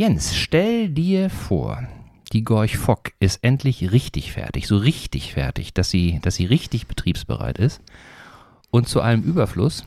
[0.00, 1.86] Jens, stell dir vor,
[2.32, 6.86] die Gorch Fock ist endlich richtig fertig, so richtig fertig, dass sie, dass sie richtig
[6.86, 7.82] betriebsbereit ist.
[8.70, 9.84] Und zu allem Überfluss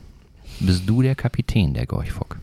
[0.60, 2.38] bist du der Kapitän der Gorch Fock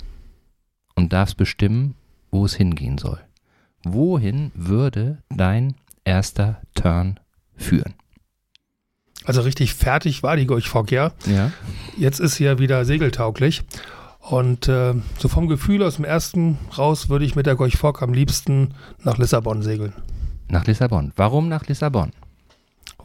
[0.97, 1.95] und darfst bestimmen,
[2.33, 3.21] wo es hingehen soll.
[3.85, 7.21] Wohin würde dein erster Turn
[7.55, 7.95] führen?
[9.23, 11.13] Also richtig fertig war die Gorch Fock, ja.
[11.25, 11.53] Ja.
[11.97, 13.63] Jetzt ist sie ja wieder segeltauglich.
[14.21, 18.03] Und äh, so vom Gefühl aus dem ersten raus würde ich mit der Gorch Fock
[18.03, 19.95] am liebsten nach Lissabon segeln.
[20.49, 21.13] Nach Lissabon.
[21.17, 22.13] Warum nach Lissabon?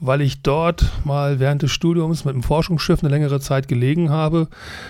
[0.01, 4.49] Weil ich dort mal während des Studiums mit dem Forschungsschiff eine längere Zeit gelegen habe,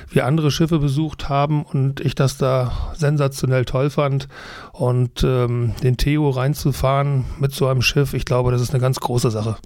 [0.10, 4.28] wir andere Schiffe besucht haben und ich das da sensationell toll fand.
[4.72, 9.00] Und ähm, den Theo reinzufahren mit so einem Schiff, ich glaube, das ist eine ganz
[9.00, 9.58] große Sache.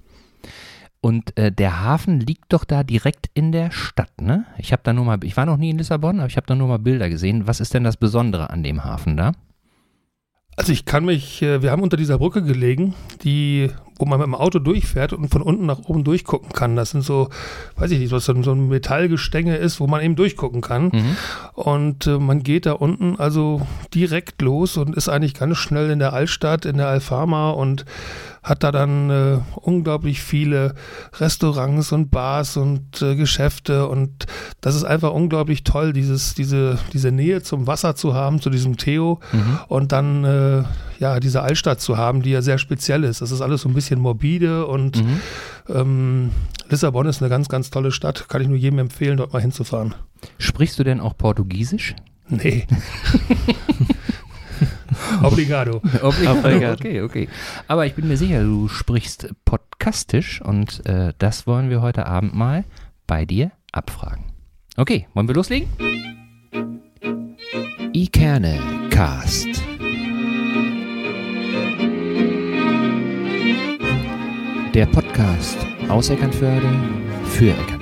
[1.02, 4.44] Und äh, der Hafen liegt doch da direkt in der Stadt, ne?
[4.58, 6.54] Ich habe da nur mal, ich war noch nie in Lissabon, aber ich habe da
[6.54, 7.46] nur mal Bilder gesehen.
[7.46, 9.32] Was ist denn das Besondere an dem Hafen da?
[10.56, 14.26] Also ich kann mich, äh, wir haben unter dieser Brücke gelegen, die, wo man mit
[14.26, 16.76] dem Auto durchfährt und von unten nach oben durchgucken kann.
[16.76, 17.30] Das sind so,
[17.76, 20.90] weiß ich nicht, was so ein Metallgestänge ist, wo man eben durchgucken kann.
[20.92, 21.16] Mhm.
[21.54, 25.98] Und äh, man geht da unten also direkt los und ist eigentlich ganz schnell in
[25.98, 27.86] der Altstadt, in der Alfama und
[28.42, 30.74] hat da dann äh, unglaublich viele
[31.18, 34.26] Restaurants und Bars und äh, Geschäfte und
[34.60, 38.76] das ist einfach unglaublich toll, dieses, diese, diese Nähe zum Wasser zu haben, zu diesem
[38.76, 39.58] Theo mhm.
[39.68, 40.62] und dann äh,
[40.98, 43.20] ja diese Altstadt zu haben, die ja sehr speziell ist.
[43.20, 45.20] Das ist alles so ein bisschen morbide und mhm.
[45.68, 46.30] ähm,
[46.68, 48.28] Lissabon ist eine ganz, ganz tolle Stadt.
[48.28, 49.94] Kann ich nur jedem empfehlen, dort mal hinzufahren.
[50.38, 51.94] Sprichst du denn auch Portugiesisch?
[52.28, 52.66] Nee.
[55.22, 55.80] Obligado.
[56.02, 56.72] Obligado.
[56.72, 57.28] Okay, okay.
[57.68, 62.34] Aber ich bin mir sicher, du sprichst podcastisch und äh, das wollen wir heute Abend
[62.34, 62.64] mal
[63.06, 64.24] bei dir abfragen.
[64.76, 65.68] Okay, wollen wir loslegen?
[67.92, 68.58] Ikerne
[68.90, 69.48] Cast.
[74.74, 76.68] Der Podcast aus Eckernförde
[77.24, 77.79] für Eckernförde.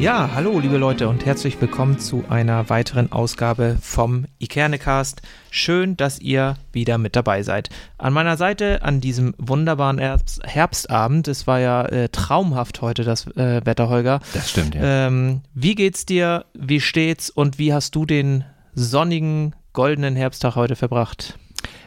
[0.00, 5.20] Ja, hallo liebe Leute und herzlich willkommen zu einer weiteren Ausgabe vom Ikernecast.
[5.50, 7.68] Schön, dass ihr wieder mit dabei seid.
[7.98, 13.26] An meiner Seite an diesem wunderbaren Herbst Herbstabend, es war ja äh, traumhaft heute das
[13.36, 14.20] äh, Wetter, Holger.
[14.32, 15.06] Das stimmt, ja.
[15.08, 16.46] Ähm, wie geht's dir?
[16.54, 17.28] Wie steht's?
[17.28, 21.38] Und wie hast du den sonnigen, goldenen Herbsttag heute verbracht?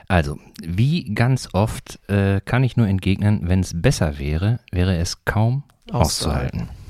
[0.07, 5.25] Also, wie ganz oft äh, kann ich nur entgegnen, wenn es besser wäre, wäre es
[5.25, 6.59] kaum auszuhalten.
[6.61, 6.82] auszuhalten.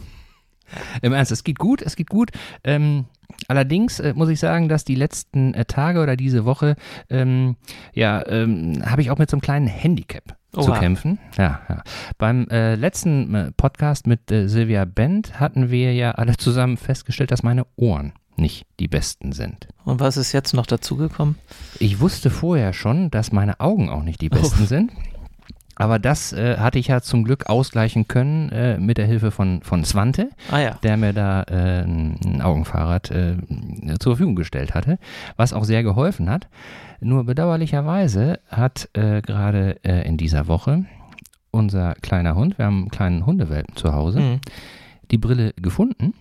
[1.01, 2.31] Im Ernst, es geht gut, es geht gut.
[2.63, 3.06] Ähm,
[3.47, 6.75] allerdings äh, muss ich sagen, dass die letzten äh, Tage oder diese Woche,
[7.09, 7.56] ähm,
[7.94, 10.63] ja, ähm, habe ich auch mit so einem kleinen Handicap Oha.
[10.63, 11.19] zu kämpfen.
[11.38, 11.83] Ja, ja.
[12.17, 17.31] Beim äh, letzten äh, Podcast mit äh, Silvia Bent hatten wir ja alle zusammen festgestellt,
[17.31, 19.67] dass meine Ohren nicht die besten sind.
[19.83, 21.35] Und was ist jetzt noch dazugekommen?
[21.79, 24.66] Ich wusste vorher schon, dass meine Augen auch nicht die besten oh.
[24.66, 24.91] sind.
[25.75, 29.61] Aber das äh, hatte ich ja zum Glück ausgleichen können äh, mit der Hilfe von,
[29.63, 30.78] von Swante, ah, ja.
[30.84, 33.38] der mir da äh, ein Augenfahrrad äh,
[34.00, 35.00] zur Verfügung gestellt hatte,
[35.35, 36.47] was auch sehr geholfen hat.
[37.00, 40.85] Nur bedauerlicherweise hat äh, gerade äh, in dieser Woche
[41.50, 44.41] unser kleiner Hund, wir haben einen kleinen Hundewelpen zu Hause, mhm.
[45.12, 46.13] die Brille gefunden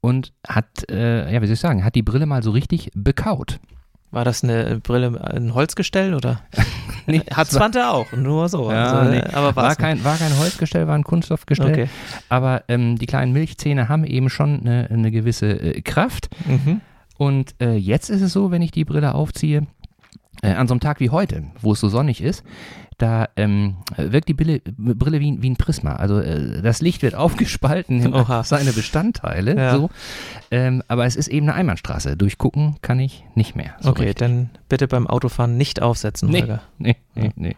[0.00, 3.60] und hat, ja, wie soll ich sagen, hat die Brille mal so richtig bekaut.
[4.12, 6.42] War das eine Brille, ein Holzgestell oder?
[7.06, 8.70] nee, Hat Zwante auch, nur so.
[8.70, 9.22] Ja, also, nee.
[9.32, 11.72] aber war, kein, war kein Holzgestell, war ein Kunststoffgestell.
[11.72, 11.88] Okay.
[12.28, 16.28] Aber ähm, die kleinen Milchzähne haben eben schon eine, eine gewisse äh, Kraft.
[16.46, 16.82] Mhm.
[17.16, 19.66] Und äh, jetzt ist es so, wenn ich die Brille aufziehe,
[20.42, 22.44] äh, an so einem Tag wie heute, wo es so sonnig ist,
[23.02, 25.96] da ähm, wirkt die Brille, Brille wie, wie, ein Prisma.
[25.96, 28.44] Also äh, das Licht wird aufgespalten in Oha.
[28.44, 29.56] seine Bestandteile.
[29.56, 29.76] Ja.
[29.76, 29.90] So.
[30.52, 32.16] Ähm, aber es ist eben eine Einbahnstraße.
[32.16, 33.74] Durchgucken kann ich nicht mehr.
[33.80, 34.18] So okay, richtig.
[34.18, 36.62] dann bitte beim Autofahren nicht aufsetzen, nee, Holger.
[36.78, 37.56] Nee, nee, nee.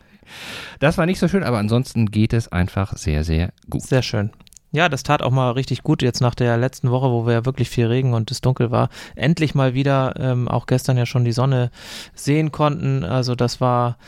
[0.81, 3.82] Das war nicht so schön, aber ansonsten geht es einfach sehr, sehr gut.
[3.82, 4.31] Sehr schön.
[4.72, 7.44] Ja, das tat auch mal richtig gut jetzt nach der letzten Woche, wo wir ja
[7.44, 8.88] wirklich viel Regen und es dunkel war.
[9.15, 11.70] Endlich mal wieder, ähm, auch gestern ja schon die Sonne
[12.14, 13.05] sehen konnten.
[13.05, 13.99] Also das war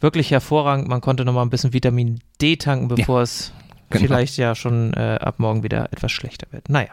[0.00, 0.88] wirklich hervorragend.
[0.88, 3.52] Man konnte nochmal ein bisschen Vitamin D tanken, bevor ja, es
[3.90, 4.04] genau.
[4.04, 6.68] vielleicht ja schon äh, ab morgen wieder etwas schlechter wird.
[6.68, 6.90] Naja.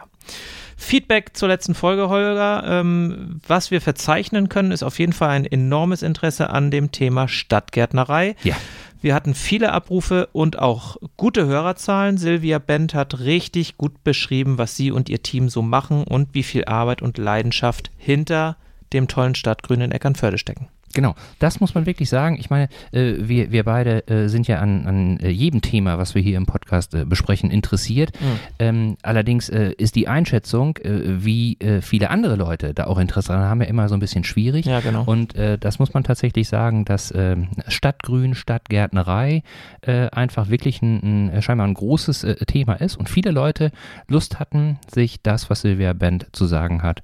[0.76, 2.64] Feedback zur letzten Folge, Holger.
[2.66, 7.28] Ähm, was wir verzeichnen können, ist auf jeden Fall ein enormes Interesse an dem Thema
[7.28, 8.36] Stadtgärtnerei.
[8.42, 8.56] Ja.
[9.00, 12.16] Wir hatten viele Abrufe und auch gute Hörerzahlen.
[12.16, 16.42] Silvia Bent hat richtig gut beschrieben, was sie und ihr Team so machen und wie
[16.42, 18.56] viel Arbeit und Leidenschaft hinter
[18.94, 20.68] dem tollen Stadtgrün in Eckernförde stecken.
[20.94, 22.36] Genau, das muss man wirklich sagen.
[22.38, 26.14] Ich meine, äh, wir, wir beide äh, sind ja an, an äh, jedem Thema, was
[26.14, 28.12] wir hier im Podcast äh, besprechen, interessiert.
[28.20, 28.26] Mhm.
[28.60, 33.60] Ähm, allerdings äh, ist die Einschätzung, wie viele andere Leute da auch Interesse daran haben,
[33.62, 34.66] ja immer so ein bisschen schwierig.
[34.66, 35.02] Ja, genau.
[35.04, 39.42] Und das muss man tatsächlich sagen, dass ähm, Stadtgrün, Stadtgärtnerei
[39.82, 43.72] einfach wirklich ein, ein, scheinbar ein großes Thema ist und viele Leute
[44.06, 47.02] Lust hatten, sich das, was Silvia Bend zu sagen hat,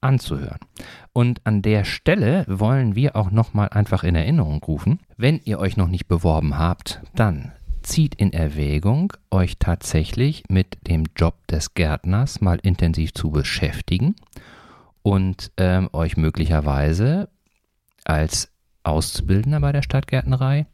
[0.00, 0.58] anzuhören.
[1.12, 5.76] Und an der Stelle wollen wir auch nochmal einfach in Erinnerung rufen, wenn ihr euch
[5.76, 7.52] noch nicht beworben habt, dann
[7.82, 14.16] zieht in Erwägung, euch tatsächlich mit dem Job des Gärtners mal intensiv zu beschäftigen
[15.02, 17.28] und ähm, euch möglicherweise
[18.04, 18.52] als
[18.82, 20.66] Auszubildender bei der Stadtgärtnerei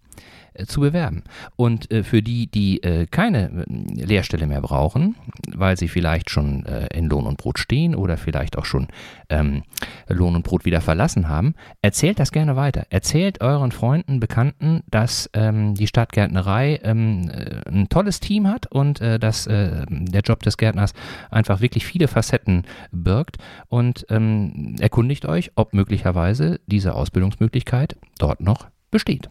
[0.65, 1.25] zu bewerben.
[1.57, 5.17] Und äh, für die, die äh, keine äh, Lehrstelle mehr brauchen,
[5.55, 8.89] weil sie vielleicht schon äh, in Lohn und Brot stehen oder vielleicht auch schon
[9.29, 9.63] ähm,
[10.09, 12.87] Lohn und Brot wieder verlassen haben, erzählt das gerne weiter.
[12.91, 19.01] Erzählt euren Freunden, Bekannten, dass ähm, die Stadtgärtnerei ähm, äh, ein tolles Team hat und
[19.01, 20.93] dass der Job des Gärtners
[21.31, 23.37] einfach wirklich viele Facetten birgt
[23.69, 29.29] und ähm, erkundigt euch, ob möglicherweise diese Ausbildungsmöglichkeit dort noch besteht.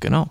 [0.00, 0.30] Genau.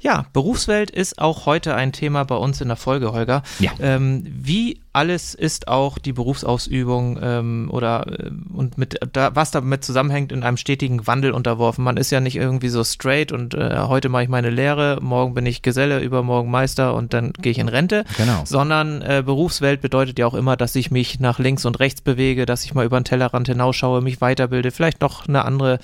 [0.00, 3.42] Ja, Berufswelt ist auch heute ein Thema bei uns in der Folge, Holger.
[3.58, 3.72] Ja.
[3.80, 9.84] Ähm, wie alles ist auch die Berufsausübung ähm, oder äh, und mit da, was damit
[9.84, 11.84] zusammenhängt, in einem stetigen Wandel unterworfen.
[11.84, 15.34] Man ist ja nicht irgendwie so straight und äh, heute mache ich meine Lehre, morgen
[15.34, 18.04] bin ich Geselle, übermorgen Meister und dann gehe ich in Rente.
[18.16, 18.42] Genau.
[18.44, 22.44] Sondern äh, Berufswelt bedeutet ja auch immer, dass ich mich nach links und rechts bewege,
[22.44, 25.78] dass ich mal über den Tellerrand hinausschaue, mich weiterbilde, vielleicht noch eine andere,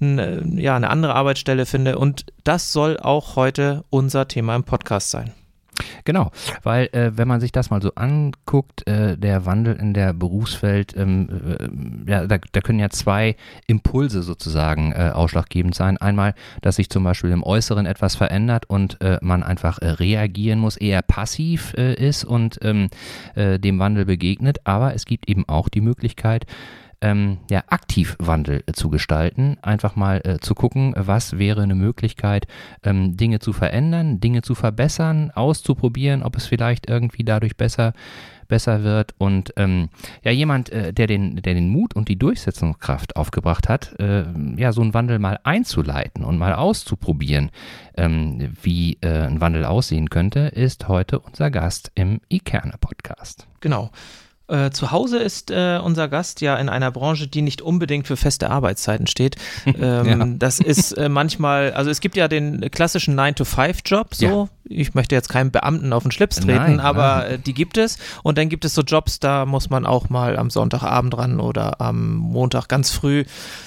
[0.00, 1.98] eine, ja, eine andere Arbeitsstelle finde.
[1.98, 3.51] Und das soll auch heute
[3.90, 5.32] unser Thema im Podcast sein.
[6.04, 6.30] Genau,
[6.62, 10.94] weil äh, wenn man sich das mal so anguckt, äh, der Wandel in der Berufswelt,
[10.96, 11.28] ähm,
[12.06, 15.96] äh, ja, da, da, können ja zwei Impulse sozusagen äh, ausschlaggebend sein.
[15.96, 20.58] Einmal, dass sich zum Beispiel im Äußeren etwas verändert und äh, man einfach äh, reagieren
[20.58, 22.88] muss, eher passiv ist und ähm,
[23.36, 24.58] dem Wandel begegnet.
[24.64, 26.46] Aber es gibt eben auch die Möglichkeit,
[27.02, 32.46] ähm, ja, Aktivwandel äh, zu gestalten, einfach mal äh, zu gucken, was wäre eine Möglichkeit,
[32.82, 37.92] ähm, Dinge zu verändern, Dinge zu verbessern, auszuprobieren, ob es vielleicht irgendwie dadurch besser
[38.48, 39.88] besser wird und ähm,
[40.22, 44.24] ja jemand, äh, der den, der den Mut und die Durchsetzungskraft aufgebracht hat, äh,
[44.56, 47.50] ja so einen Wandel mal einzuleiten und mal auszuprobieren,
[47.96, 53.48] ähm, wie äh, ein Wandel aussehen könnte, ist heute unser Gast im Ikerne Podcast.
[53.60, 53.90] Genau.
[54.52, 58.18] Äh, zu Hause ist äh, unser Gast ja in einer Branche, die nicht unbedingt für
[58.18, 59.36] feste Arbeitszeiten steht.
[59.82, 60.26] Ähm, ja.
[60.38, 64.26] Das ist äh, manchmal, also es gibt ja den klassischen 9-to-5-Job, so.
[64.26, 64.48] Ja.
[64.64, 67.30] Ich möchte jetzt keinem Beamten auf den Schlips treten, nein, aber nein.
[67.32, 67.98] Äh, die gibt es.
[68.22, 71.80] Und dann gibt es so Jobs, da muss man auch mal am Sonntagabend ran oder
[71.80, 73.24] am Montag ganz früh.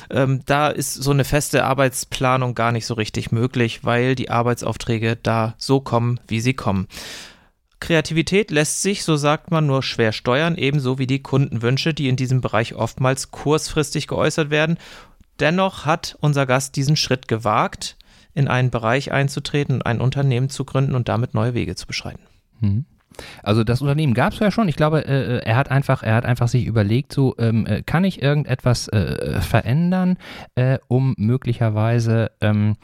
[0.10, 5.18] Ähm, da ist so eine feste Arbeitsplanung gar nicht so richtig möglich, weil die Arbeitsaufträge
[5.22, 6.88] da so kommen, wie sie kommen.
[7.86, 12.16] Kreativität lässt sich, so sagt man, nur schwer steuern, ebenso wie die Kundenwünsche, die in
[12.16, 14.80] diesem Bereich oftmals kurzfristig geäußert werden.
[15.40, 17.96] Dennoch hat unser Gast diesen Schritt gewagt,
[18.34, 22.24] in einen Bereich einzutreten, ein Unternehmen zu gründen und damit neue Wege zu beschreiten.
[22.60, 22.86] Mhm.
[23.44, 24.68] Also das Unternehmen gab es ja schon.
[24.68, 28.04] Ich glaube, äh, er hat einfach, er hat einfach sich überlegt, so ähm, äh, kann
[28.04, 30.18] ich irgendetwas äh, verändern,
[30.56, 32.76] äh, um möglicherweise ähm,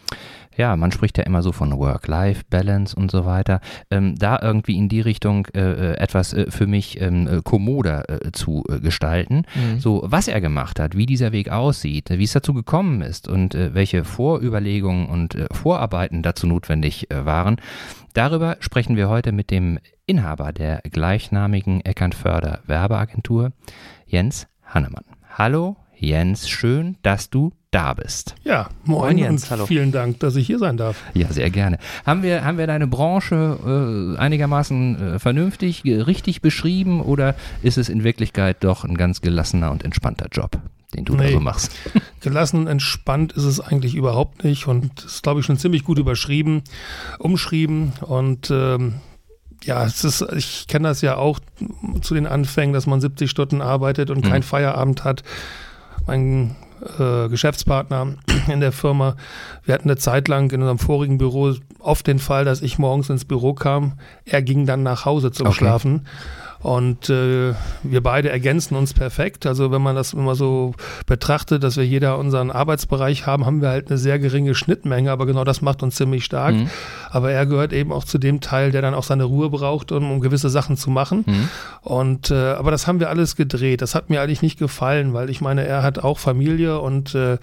[0.58, 4.90] ja, man spricht ja immer so von Work-Life-Balance und so weiter, ähm, da irgendwie in
[4.90, 9.44] die Richtung äh, äh etwas äh, für mich ähm, äh, kommoder äh, zu äh, gestalten.
[9.56, 9.80] Mhm.
[9.80, 13.54] So, was er gemacht hat, wie dieser Weg aussieht, wie es dazu gekommen ist und
[13.54, 17.58] welche Vorüberlegungen und Vorarbeiten dazu notwendig waren,
[18.14, 23.52] darüber sprechen wir heute mit dem Inhaber der gleichnamigen Eckernförder Werbeagentur,
[24.06, 25.06] Jens Hannemann.
[25.38, 28.34] Hallo Jens, schön, dass du da bist.
[28.44, 29.68] Ja, moin, moin Jens, hallo.
[29.68, 31.02] vielen Dank, dass ich hier sein darf.
[31.14, 31.78] Ja, sehr gerne.
[32.08, 37.88] Haben wir, haben wir deine Branche äh, einigermaßen äh, vernünftig, richtig beschrieben oder ist es
[37.88, 40.60] in Wirklichkeit doch ein ganz gelassener und entspannter Job?
[40.96, 41.72] Den du nee, da so machst.
[42.22, 46.64] Gelassen, entspannt ist es eigentlich überhaupt nicht und ist, glaube ich, schon ziemlich gut überschrieben,
[47.20, 48.96] umschrieben und ähm,
[49.64, 51.40] ja, es ist, ich kenne das ja auch
[52.02, 54.30] zu den Anfängen, dass man 70 Stunden arbeitet und mhm.
[54.30, 55.24] keinen Feierabend hat.
[56.08, 56.56] Mein
[56.98, 58.16] äh, Geschäftspartner
[58.48, 59.16] in der Firma.
[59.64, 63.10] Wir hatten eine Zeit lang in unserem vorigen Büro oft den Fall, dass ich morgens
[63.10, 63.94] ins Büro kam.
[64.26, 65.58] Er ging dann nach Hause zum okay.
[65.58, 66.08] Schlafen.
[66.62, 67.54] Und äh,
[67.84, 69.46] wir beide ergänzen uns perfekt.
[69.46, 70.74] Also wenn man das immer so
[71.08, 75.26] betrachtet, dass wir jeder unseren Arbeitsbereich haben, haben wir halt eine sehr geringe Schnittmenge, aber
[75.26, 76.54] genau das macht uns ziemlich stark.
[76.54, 76.70] Mhm.
[77.10, 80.12] Aber er gehört eben auch zu dem Teil, der dann auch seine Ruhe braucht, um,
[80.12, 81.24] um gewisse Sachen zu machen.
[81.26, 81.50] Mhm.
[81.82, 83.82] Und äh, aber das haben wir alles gedreht.
[83.82, 87.38] Das hat mir eigentlich nicht gefallen, weil ich meine, er hat auch Familie und äh,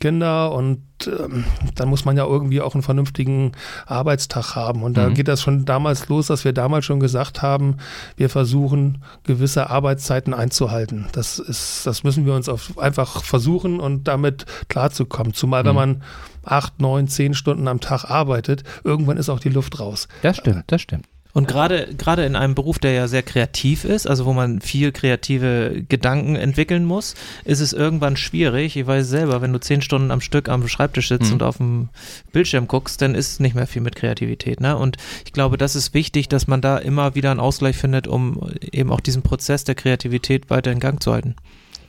[0.00, 3.52] Kinder und ähm, dann muss man ja irgendwie auch einen vernünftigen
[3.86, 4.82] Arbeitstag haben.
[4.82, 5.14] Und da mhm.
[5.14, 7.76] geht das schon damals los, dass wir damals schon gesagt haben,
[8.16, 11.06] wir versuchen, gewisse Arbeitszeiten einzuhalten.
[11.12, 15.34] Das ist, das müssen wir uns einfach versuchen und damit klarzukommen.
[15.34, 15.68] Zumal mhm.
[15.68, 16.02] wenn man
[16.44, 20.08] acht, neun, zehn Stunden am Tag arbeitet, irgendwann ist auch die Luft raus.
[20.22, 21.06] Das stimmt, das stimmt.
[21.34, 24.92] Und gerade gerade in einem Beruf, der ja sehr kreativ ist, also wo man viel
[24.92, 28.76] kreative Gedanken entwickeln muss, ist es irgendwann schwierig.
[28.76, 31.32] Ich weiß selber, wenn du zehn Stunden am Stück am Schreibtisch sitzt mhm.
[31.32, 31.88] und auf dem
[32.32, 34.60] Bildschirm guckst, dann ist nicht mehr viel mit Kreativität.
[34.60, 34.76] Ne?
[34.76, 38.40] Und ich glaube, das ist wichtig, dass man da immer wieder einen Ausgleich findet, um
[38.70, 41.34] eben auch diesen Prozess der Kreativität weiter in Gang zu halten.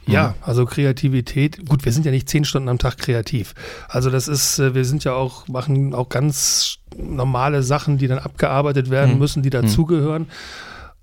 [0.08, 0.34] Ja, mhm.
[0.42, 3.54] also Kreativität, gut, wir sind ja nicht zehn Stunden am Tag kreativ.
[3.88, 8.20] Also das ist, äh, wir sind ja auch, machen auch ganz normale Sachen, die dann
[8.20, 9.20] abgearbeitet werden mhm.
[9.20, 9.70] müssen, die mhm.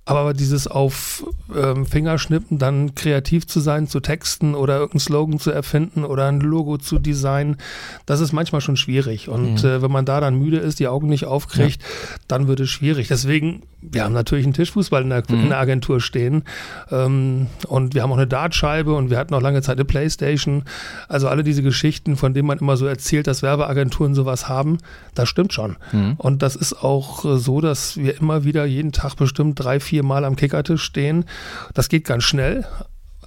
[0.05, 5.53] Aber dieses auf ähm, Fingerschnippen dann kreativ zu sein, zu texten oder irgendeinen Slogan zu
[5.53, 7.57] erfinden oder ein Logo zu designen,
[8.05, 9.29] das ist manchmal schon schwierig.
[9.29, 9.69] Und mhm.
[9.69, 11.89] äh, wenn man da dann müde ist, die Augen nicht aufkriegt, ja.
[12.27, 13.07] dann wird es schwierig.
[13.07, 15.43] Deswegen, wir haben natürlich einen Tischfußball in der, mhm.
[15.45, 16.43] in der Agentur stehen
[16.91, 20.65] ähm, und wir haben auch eine Dartscheibe und wir hatten auch lange Zeit eine Playstation.
[21.09, 24.79] Also alle diese Geschichten, von denen man immer so erzählt, dass Werbeagenturen sowas haben,
[25.15, 25.77] das stimmt schon.
[25.93, 26.15] Mhm.
[26.19, 29.92] Und das ist auch äh, so, dass wir immer wieder jeden Tag bestimmt drei, vier
[29.93, 31.27] vier Mal am Kickertisch stehen.
[31.75, 32.67] Das geht ganz schnell.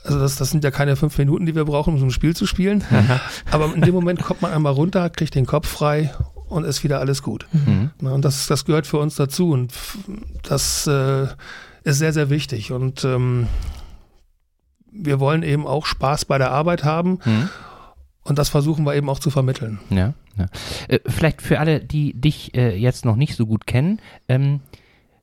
[0.03, 2.36] Also das, das sind ja keine fünf Minuten, die wir brauchen, um so ein Spiel
[2.36, 2.84] zu spielen.
[3.51, 6.12] Aber in dem Moment kommt man einmal runter, kriegt den Kopf frei
[6.50, 7.45] und ist wieder alles gut.
[7.51, 7.91] Mhm.
[8.00, 9.74] Und das, das gehört für uns dazu und
[10.41, 11.27] das äh,
[11.84, 12.72] ist sehr, sehr wichtig.
[12.72, 13.45] Und ähm,
[14.91, 17.19] wir wollen eben auch Spaß bei der Arbeit haben.
[17.25, 17.50] Mhm.
[18.24, 19.77] Und das versuchen wir eben auch zu vermitteln.
[19.91, 20.48] Ja, ja.
[20.88, 24.62] Äh, vielleicht für alle, die dich äh, jetzt noch nicht so gut kennen, ähm,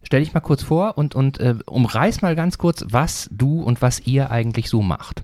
[0.03, 3.83] Stell dich mal kurz vor und, und äh, umreiß mal ganz kurz, was du und
[3.83, 5.23] was ihr eigentlich so macht.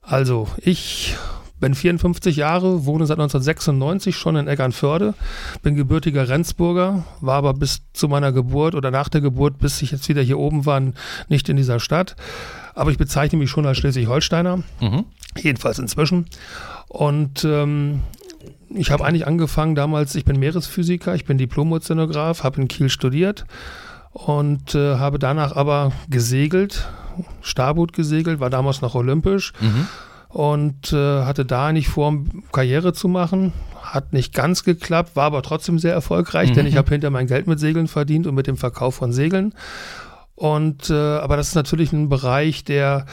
[0.00, 1.16] Also, ich
[1.62, 5.14] bin 54 Jahre, wohne seit 1996 schon in Eckernförde,
[5.62, 9.92] bin gebürtiger Rendsburger, war aber bis zu meiner Geburt oder nach der Geburt, bis ich
[9.92, 10.82] jetzt wieder hier oben war,
[11.28, 12.16] nicht in dieser Stadt.
[12.74, 15.04] Aber ich bezeichne mich schon als Schleswig-Holsteiner, mhm.
[15.38, 16.26] jedenfalls inzwischen.
[16.88, 18.00] Und ähm,
[18.68, 23.44] ich habe eigentlich angefangen damals, ich bin Meeresphysiker, ich bin Diplom-Ozeanograph, habe in Kiel studiert
[24.12, 26.88] und äh, habe danach aber gesegelt,
[27.40, 29.86] Starboot gesegelt, war damals noch olympisch mhm.
[30.28, 32.18] und äh, hatte da eigentlich vor,
[32.52, 33.52] Karriere zu machen.
[33.82, 36.54] Hat nicht ganz geklappt, war aber trotzdem sehr erfolgreich, mhm.
[36.54, 39.54] denn ich habe hinter mein Geld mit Segeln verdient und mit dem Verkauf von Segeln.
[40.34, 43.06] Und äh, aber das ist natürlich ein Bereich, der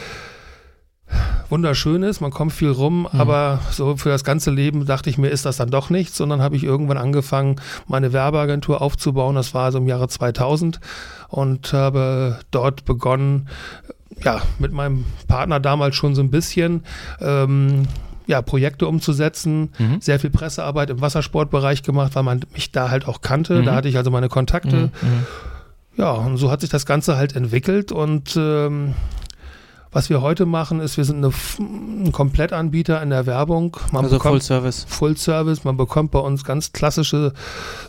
[1.49, 3.19] wunderschön ist, man kommt viel rum, mhm.
[3.19, 6.17] aber so für das ganze Leben dachte ich mir, ist das dann doch nichts.
[6.17, 9.35] sondern habe ich irgendwann angefangen, meine Werbeagentur aufzubauen.
[9.35, 10.79] Das war so im Jahre 2000
[11.29, 13.47] und habe dort begonnen,
[14.23, 16.83] ja, mit meinem Partner damals schon so ein bisschen
[17.21, 17.87] ähm,
[18.27, 20.01] ja, Projekte umzusetzen, mhm.
[20.01, 23.55] sehr viel Pressearbeit im Wassersportbereich gemacht, weil man mich da halt auch kannte.
[23.55, 23.65] Mhm.
[23.65, 24.75] Da hatte ich also meine Kontakte.
[24.75, 24.83] Mhm.
[25.01, 25.25] mhm.
[25.97, 28.93] Ja, und so hat sich das Ganze halt entwickelt und ähm,
[29.91, 33.75] was wir heute machen, ist, wir sind eine, ein Komplettanbieter in der Werbung.
[33.91, 34.85] Man also bekommt Full Service.
[34.87, 35.63] Full Service.
[35.63, 37.33] Man bekommt bei uns ganz klassische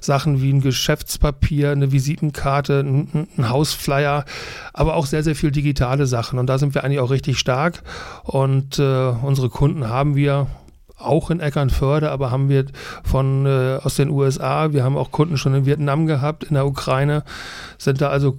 [0.00, 4.25] Sachen wie ein Geschäftspapier, eine Visitenkarte, ein, ein Hausflyer,
[4.73, 6.38] aber auch sehr, sehr viel digitale Sachen.
[6.38, 7.83] Und da sind wir eigentlich auch richtig stark.
[8.25, 10.47] Und äh, unsere Kunden haben wir
[10.97, 12.66] auch in Eckernförde, aber haben wir
[13.04, 16.66] von äh, aus den USA, wir haben auch Kunden schon in Vietnam gehabt, in der
[16.66, 17.25] Ukraine,
[17.78, 18.37] sind da also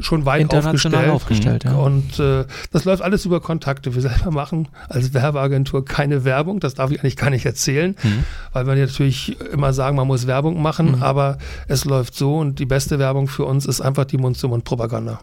[0.00, 1.66] schon weit International aufgestellt.
[1.66, 1.74] aufgestellt ja.
[1.74, 3.94] Und äh, das läuft alles über Kontakte.
[3.94, 8.24] Wir selber machen als Werbeagentur keine Werbung, das darf ich eigentlich gar nicht erzählen, mhm.
[8.52, 11.02] weil wir natürlich immer sagen, man muss Werbung machen, mhm.
[11.02, 15.20] aber es läuft so und die beste Werbung für uns ist einfach die Mund-zu-Mund-Propaganda.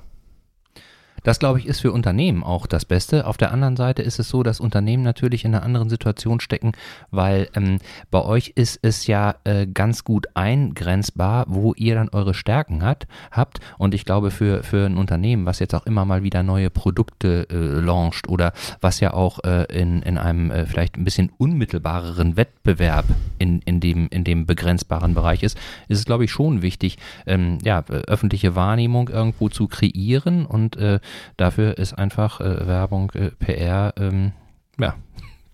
[1.28, 3.28] Das, glaube ich, ist für Unternehmen auch das Beste.
[3.28, 6.72] Auf der anderen Seite ist es so, dass Unternehmen natürlich in einer anderen Situation stecken,
[7.12, 7.80] weil ähm,
[8.10, 13.08] bei euch ist es ja äh, ganz gut eingrenzbar, wo ihr dann eure Stärken hat,
[13.30, 13.60] habt.
[13.78, 17.46] Und ich glaube, für, für ein Unternehmen, was jetzt auch immer mal wieder neue Produkte
[17.52, 22.38] äh, launcht oder was ja auch äh, in, in einem äh, vielleicht ein bisschen unmittelbareren
[22.38, 23.04] Wettbewerb
[23.38, 25.58] in, in, dem, in dem begrenzbaren Bereich ist,
[25.90, 31.02] ist es, glaube ich, schon wichtig, ähm, ja, öffentliche Wahrnehmung irgendwo zu kreieren und äh,
[31.38, 34.32] Dafür ist einfach äh, Werbung, äh, PR, ähm,
[34.80, 34.96] ja,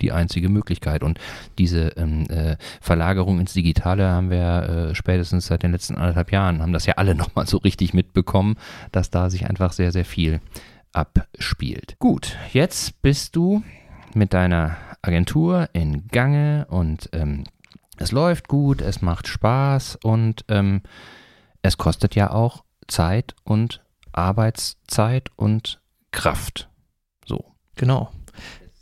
[0.01, 1.03] die einzige Möglichkeit.
[1.03, 1.20] Und
[1.58, 6.62] diese ähm, äh, Verlagerung ins Digitale haben wir äh, spätestens seit den letzten anderthalb Jahren,
[6.62, 8.58] haben das ja alle nochmal so richtig mitbekommen,
[8.91, 10.41] dass da sich einfach sehr, sehr viel
[10.91, 11.96] abspielt.
[12.00, 13.63] Gut, jetzt bist du
[14.13, 17.46] mit deiner Agentur in Gange und ähm,
[17.98, 20.82] es läuft gut, es macht Spaß und ähm,
[21.62, 23.83] es kostet ja auch Zeit und
[24.13, 26.70] Arbeitszeit und Kraft.
[27.25, 27.43] So.
[27.75, 28.12] Genau.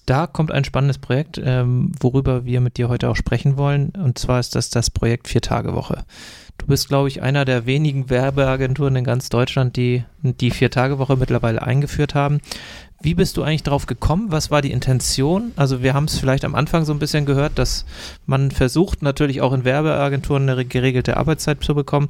[0.05, 3.91] Da kommt ein spannendes Projekt, ähm, worüber wir mit dir heute auch sprechen wollen.
[3.91, 6.05] Und zwar ist das das Projekt Vier-Tage-Woche.
[6.61, 11.63] Du bist, glaube ich, einer der wenigen Werbeagenturen in ganz Deutschland, die die Vier-Tage-Woche mittlerweile
[11.63, 12.39] eingeführt haben.
[13.01, 14.31] Wie bist du eigentlich drauf gekommen?
[14.31, 15.53] Was war die Intention?
[15.55, 17.85] Also wir haben es vielleicht am Anfang so ein bisschen gehört, dass
[18.27, 22.09] man versucht natürlich auch in Werbeagenturen eine geregelte Arbeitszeit zu bekommen.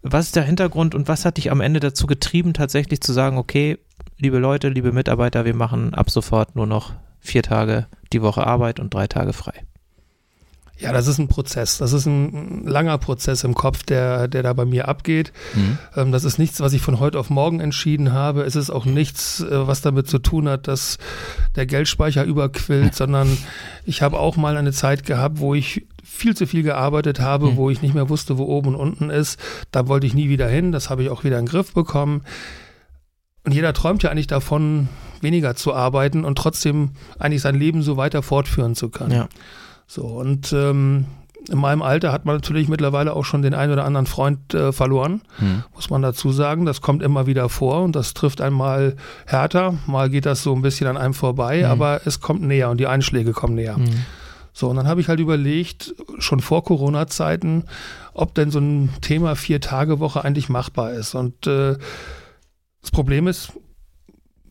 [0.00, 3.36] Was ist der Hintergrund und was hat dich am Ende dazu getrieben, tatsächlich zu sagen,
[3.36, 3.76] okay,
[4.16, 8.80] liebe Leute, liebe Mitarbeiter, wir machen ab sofort nur noch vier Tage die Woche Arbeit
[8.80, 9.52] und drei Tage frei?
[10.80, 11.78] Ja, das ist ein Prozess.
[11.78, 15.32] Das ist ein langer Prozess im Kopf, der, der da bei mir abgeht.
[15.54, 15.78] Mhm.
[15.94, 18.42] Ähm, das ist nichts, was ich von heute auf morgen entschieden habe.
[18.42, 20.98] Es ist auch nichts, äh, was damit zu tun hat, dass
[21.54, 23.36] der Geldspeicher überquillt, sondern
[23.84, 27.56] ich habe auch mal eine Zeit gehabt, wo ich viel zu viel gearbeitet habe, mhm.
[27.56, 29.38] wo ich nicht mehr wusste, wo oben und unten ist.
[29.70, 30.72] Da wollte ich nie wieder hin.
[30.72, 32.22] Das habe ich auch wieder in den Griff bekommen.
[33.44, 34.88] Und jeder träumt ja eigentlich davon,
[35.20, 39.12] weniger zu arbeiten und trotzdem eigentlich sein Leben so weiter fortführen zu können.
[39.12, 39.28] Ja.
[39.92, 41.06] So, und ähm,
[41.48, 44.70] in meinem Alter hat man natürlich mittlerweile auch schon den einen oder anderen Freund äh,
[44.70, 45.64] verloren, hm.
[45.74, 46.64] muss man dazu sagen.
[46.64, 48.94] Das kommt immer wieder vor und das trifft einmal
[49.26, 51.70] härter, mal geht das so ein bisschen an einem vorbei, hm.
[51.72, 53.78] aber es kommt näher und die Einschläge kommen näher.
[53.78, 53.86] Hm.
[54.52, 57.64] So, und dann habe ich halt überlegt, schon vor Corona-Zeiten,
[58.14, 61.16] ob denn so ein Thema Vier-Tage-Woche eigentlich machbar ist.
[61.16, 61.76] Und äh,
[62.80, 63.54] das Problem ist,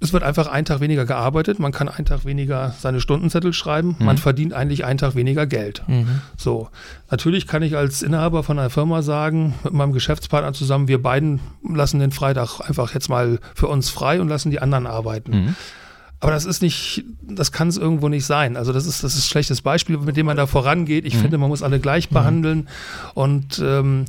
[0.01, 3.95] es wird einfach einen Tag weniger gearbeitet, man kann einen Tag weniger seine Stundenzettel schreiben,
[3.99, 4.05] mhm.
[4.05, 5.83] man verdient eigentlich einen Tag weniger Geld.
[5.87, 6.21] Mhm.
[6.37, 6.69] So,
[7.11, 11.41] natürlich kann ich als Inhaber von einer Firma sagen, mit meinem Geschäftspartner zusammen, wir beiden
[11.67, 15.31] lassen den Freitag einfach jetzt mal für uns frei und lassen die anderen arbeiten.
[15.31, 15.55] Mhm.
[16.21, 18.57] Aber das ist nicht, das kann es irgendwo nicht sein.
[18.57, 21.05] Also das ist, das ist ein schlechtes Beispiel, mit dem man da vorangeht.
[21.05, 21.21] Ich mhm.
[21.21, 22.13] finde, man muss alle gleich mhm.
[22.13, 22.67] behandeln
[23.13, 24.05] und ähm,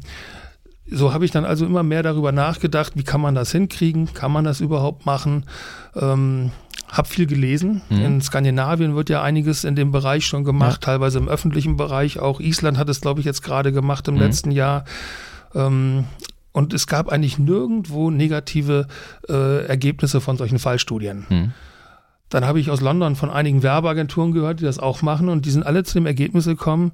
[0.90, 4.32] so habe ich dann also immer mehr darüber nachgedacht, wie kann man das hinkriegen, kann
[4.32, 5.44] man das überhaupt machen.
[5.94, 6.52] Ähm,
[6.88, 7.82] habe viel gelesen.
[7.88, 8.00] Mhm.
[8.00, 10.92] In Skandinavien wird ja einiges in dem Bereich schon gemacht, ja.
[10.92, 12.18] teilweise im öffentlichen Bereich.
[12.18, 14.20] Auch Island hat es, glaube ich, jetzt gerade gemacht im mhm.
[14.20, 14.84] letzten Jahr.
[15.54, 16.04] Ähm,
[16.52, 18.88] und es gab eigentlich nirgendwo negative
[19.28, 21.26] äh, Ergebnisse von solchen Fallstudien.
[21.28, 21.52] Mhm.
[22.28, 25.50] Dann habe ich aus London von einigen Werbeagenturen gehört, die das auch machen und die
[25.50, 26.92] sind alle zu dem Ergebnis gekommen,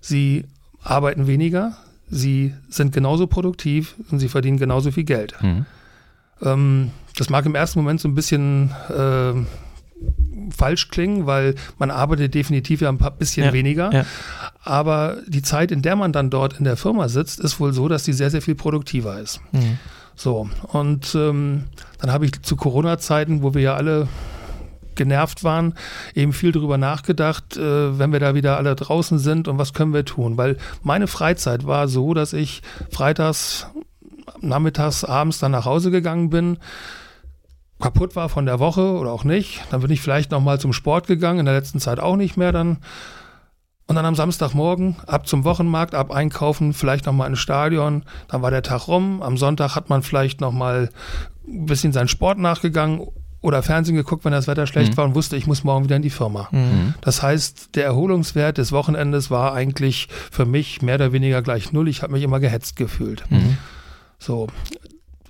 [0.00, 0.44] sie
[0.82, 1.76] arbeiten weniger,
[2.08, 5.34] sie sind genauso produktiv und sie verdienen genauso viel Geld.
[5.42, 5.66] Mhm.
[6.42, 9.32] Ähm, das mag im ersten Moment so ein bisschen äh,
[10.54, 13.92] falsch klingen, weil man arbeitet definitiv ja ein paar bisschen ja, weniger.
[13.92, 14.04] Ja.
[14.62, 17.88] Aber die Zeit, in der man dann dort in der Firma sitzt, ist wohl so,
[17.88, 19.40] dass die sehr, sehr viel produktiver ist.
[19.52, 19.78] Mhm.
[20.14, 21.64] So, und ähm,
[21.98, 24.08] dann habe ich zu Corona-Zeiten, wo wir ja alle
[24.96, 25.74] genervt waren,
[26.14, 29.92] eben viel darüber nachgedacht, äh, wenn wir da wieder alle draußen sind und was können
[29.92, 30.36] wir tun.
[30.36, 33.66] Weil meine Freizeit war so, dass ich freitags,
[34.40, 36.58] nachmittags, abends dann nach Hause gegangen bin,
[37.80, 39.62] kaputt war von der Woche oder auch nicht.
[39.70, 42.52] Dann bin ich vielleicht nochmal zum Sport gegangen, in der letzten Zeit auch nicht mehr
[42.52, 42.78] dann.
[43.88, 48.04] Und dann am Samstagmorgen ab zum Wochenmarkt, ab einkaufen, vielleicht nochmal ins Stadion.
[48.28, 49.22] Dann war der Tag rum.
[49.22, 50.90] Am Sonntag hat man vielleicht nochmal
[51.46, 53.06] ein bisschen seinen Sport nachgegangen
[53.40, 54.96] oder Fernsehen geguckt, wenn das Wetter schlecht mhm.
[54.96, 56.48] war und wusste, ich muss morgen wieder in die Firma.
[56.50, 56.94] Mhm.
[57.00, 61.88] Das heißt, der Erholungswert des Wochenendes war eigentlich für mich mehr oder weniger gleich null.
[61.88, 63.24] Ich habe mich immer gehetzt gefühlt.
[63.30, 63.58] Mhm.
[64.18, 64.48] So.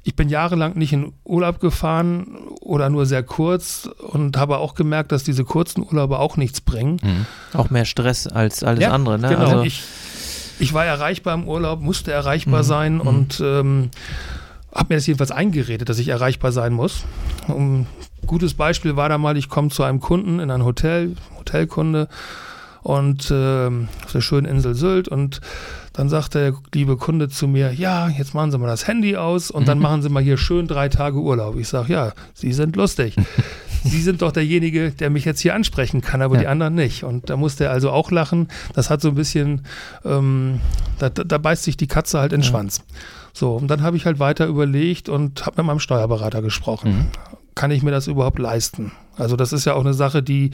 [0.02, 5.10] Ich bin jahrelang nicht in Urlaub gefahren oder nur sehr kurz und habe auch gemerkt,
[5.10, 7.00] dass diese kurzen Urlaube auch nichts bringen.
[7.02, 7.26] Mhm.
[7.58, 9.18] Auch mehr Stress als alles ja, andere.
[9.18, 9.30] Ne?
[9.30, 9.40] Genau.
[9.40, 9.82] Also ich,
[10.60, 12.66] ich war erreichbar im Urlaub, musste erreichbar mhm.
[12.66, 13.00] sein mhm.
[13.00, 13.90] und ähm,
[14.76, 17.04] habe mir das jedenfalls eingeredet, dass ich erreichbar sein muss.
[17.48, 17.86] Um,
[18.26, 22.08] gutes Beispiel war da mal, ich komme zu einem Kunden in ein Hotel, Hotelkunde
[22.82, 25.40] und äh, auf der schönen Insel Sylt und
[25.92, 29.50] dann sagt der liebe Kunde zu mir, ja, jetzt machen Sie mal das Handy aus
[29.50, 31.56] und dann machen Sie mal hier schön drei Tage Urlaub.
[31.56, 33.16] Ich sage, ja, Sie sind lustig.
[33.82, 36.40] Sie sind doch derjenige, der mich jetzt hier ansprechen kann, aber ja.
[36.42, 37.04] die anderen nicht.
[37.04, 38.48] Und da musste er also auch lachen.
[38.74, 39.62] Das hat so ein bisschen,
[40.04, 40.60] ähm,
[40.98, 42.50] da, da, beißt sich die Katze halt in den ja.
[42.50, 42.82] Schwanz.
[43.36, 46.90] So, und dann habe ich halt weiter überlegt und habe mit meinem Steuerberater gesprochen.
[46.90, 47.06] Mhm.
[47.54, 48.92] Kann ich mir das überhaupt leisten?
[49.18, 50.52] Also das ist ja auch eine Sache, die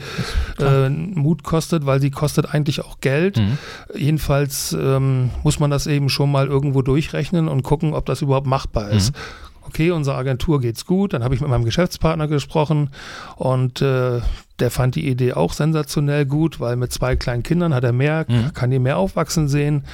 [0.59, 3.37] äh, Mut kostet, weil sie kostet eigentlich auch Geld.
[3.37, 3.57] Mhm.
[3.95, 8.47] Jedenfalls ähm, muss man das eben schon mal irgendwo durchrechnen und gucken, ob das überhaupt
[8.47, 9.13] machbar ist.
[9.13, 9.19] Mhm.
[9.67, 11.13] okay, unserer Agentur geht's gut.
[11.13, 12.89] Dann habe ich mit meinem Geschäftspartner gesprochen
[13.37, 14.19] und äh,
[14.59, 18.25] der fand die Idee auch sensationell gut, weil mit zwei kleinen Kindern hat er mehr,
[18.27, 18.53] mhm.
[18.53, 19.85] kann die mehr aufwachsen sehen.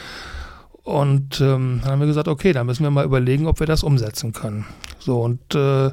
[0.90, 3.84] Und ähm, dann haben wir gesagt, okay, da müssen wir mal überlegen, ob wir das
[3.84, 4.66] umsetzen können.
[4.98, 5.92] So, und äh,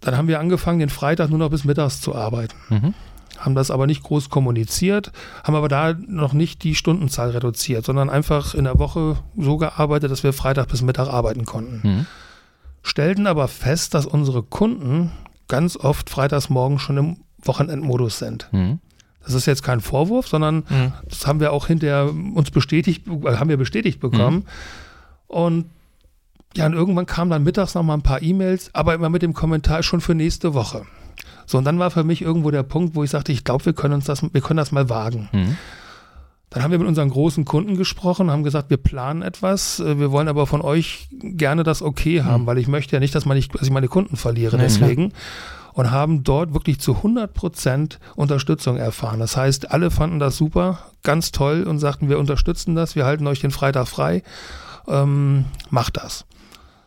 [0.00, 2.56] dann haben wir angefangen, den Freitag nur noch bis mittags zu arbeiten.
[2.70, 2.94] Mhm.
[3.38, 5.12] Haben das aber nicht groß kommuniziert,
[5.44, 10.10] haben aber da noch nicht die Stundenzahl reduziert, sondern einfach in der Woche so gearbeitet,
[10.10, 11.88] dass wir Freitag bis Mittag arbeiten konnten.
[11.88, 12.06] Mhm.
[12.82, 15.12] Stellten aber fest, dass unsere Kunden
[15.46, 18.48] ganz oft freitags morgen schon im Wochenendmodus sind.
[18.50, 18.80] Mhm.
[19.24, 20.92] Das ist jetzt kein Vorwurf, sondern mhm.
[21.08, 24.36] das haben wir auch hinterher uns bestätigt, äh, haben wir bestätigt bekommen.
[24.36, 24.44] Mhm.
[25.26, 25.64] Und
[26.56, 29.34] ja, und irgendwann kamen dann mittags noch mal ein paar E-Mails, aber immer mit dem
[29.34, 30.82] Kommentar schon für nächste Woche.
[31.46, 33.72] So, und dann war für mich irgendwo der Punkt, wo ich sagte, ich glaube, wir
[33.72, 35.28] können uns das, wir können das mal wagen.
[35.32, 35.56] Mhm.
[36.50, 40.12] Dann haben wir mit unseren großen Kunden gesprochen, haben gesagt, wir planen etwas, äh, wir
[40.12, 42.46] wollen aber von euch gerne das okay haben, mhm.
[42.46, 44.56] weil ich möchte ja nicht, dass, man nicht, dass ich meine Kunden verliere.
[44.56, 45.10] Ja, deswegen.
[45.10, 45.20] Klar
[45.74, 49.20] und haben dort wirklich zu 100 Prozent Unterstützung erfahren.
[49.20, 53.26] Das heißt, alle fanden das super, ganz toll und sagten, wir unterstützen das, wir halten
[53.26, 54.22] euch den Freitag frei,
[54.88, 56.24] ähm, macht das.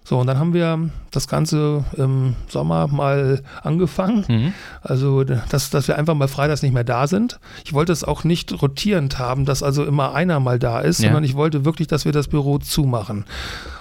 [0.04, 4.24] So, und dann haben wir das Ganze im Sommer mal angefangen.
[4.30, 4.54] Mhm.
[4.82, 7.42] Also, dass, dass wir einfach mal freitags nicht mehr da sind.
[7.66, 11.08] Ich wollte es auch nicht rotierend haben, dass also immer einer mal da ist, ja.
[11.10, 13.26] sondern ich wollte wirklich, dass wir das Büro zumachen.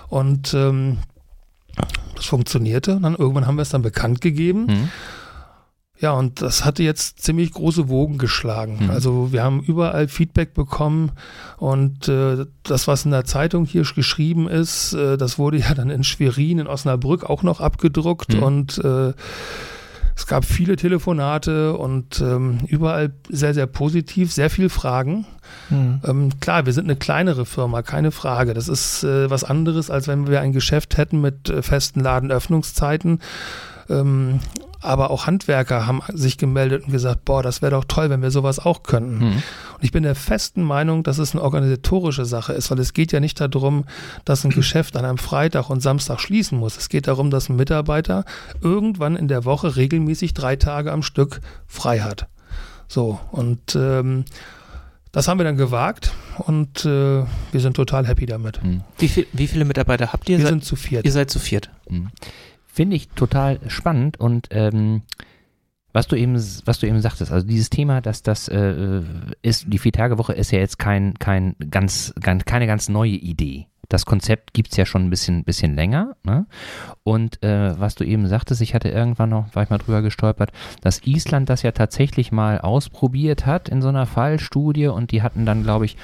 [0.09, 0.99] Und ähm,
[2.15, 2.99] das funktionierte.
[3.01, 4.67] Dann irgendwann haben wir es dann bekannt gegeben.
[4.67, 4.89] Mhm.
[5.99, 8.85] Ja, und das hatte jetzt ziemlich große Wogen geschlagen.
[8.85, 8.91] Mhm.
[8.91, 11.12] Also wir haben überall Feedback bekommen
[11.57, 15.89] und äh, das, was in der Zeitung hier geschrieben ist, äh, das wurde ja dann
[15.89, 18.43] in Schwerin, in Osnabrück auch noch abgedruckt mhm.
[18.43, 19.15] und äh,
[20.17, 25.27] es gab viele Telefonate und ähm, überall sehr, sehr positiv, sehr viel Fragen.
[25.69, 26.01] Mhm.
[26.05, 28.55] Ähm, klar, wir sind eine kleinere Firma, keine Frage.
[28.55, 33.21] Das ist äh, was anderes, als wenn wir ein Geschäft hätten mit äh, festen Ladenöffnungszeiten.
[33.91, 34.41] Ähm,
[34.87, 38.31] aber auch Handwerker haben sich gemeldet und gesagt, boah, das wäre doch toll, wenn wir
[38.31, 39.18] sowas auch könnten.
[39.18, 39.33] Mhm.
[39.33, 43.12] Und ich bin der festen Meinung, dass es eine organisatorische Sache ist, weil es geht
[43.12, 43.85] ja nicht darum,
[44.25, 46.77] dass ein Geschäft an einem Freitag und Samstag schließen muss.
[46.77, 48.25] Es geht darum, dass ein Mitarbeiter
[48.61, 52.29] irgendwann in der Woche regelmäßig drei Tage am Stück frei hat.
[52.88, 54.25] So, und ähm,
[55.12, 58.62] das haben wir dann gewagt und äh, wir sind total happy damit.
[58.62, 58.83] Mhm.
[58.99, 60.38] Wie, viel, wie, viele Mitarbeiter habt ihr?
[60.38, 61.05] Wir sind zu viert.
[61.05, 61.70] Ihr seid zu viert.
[61.88, 62.11] Mhm.
[62.77, 65.01] Finde ich total spannend und ähm,
[65.95, 69.01] was du eben, was du eben sagtest, also dieses Thema, dass das äh,
[69.41, 73.67] ist, die Vier-Tage-Woche ist ja jetzt kein, kein ganz, ganz, keine ganz neue Idee.
[73.89, 76.17] Das Konzept gibt es ja schon ein bisschen, bisschen länger.
[76.23, 76.45] Ne?
[77.03, 80.53] Und äh, was du eben sagtest, ich hatte irgendwann noch, war ich mal drüber gestolpert,
[80.83, 85.47] dass Island das ja tatsächlich mal ausprobiert hat in so einer Fallstudie und die hatten
[85.47, 85.97] dann, glaube ich,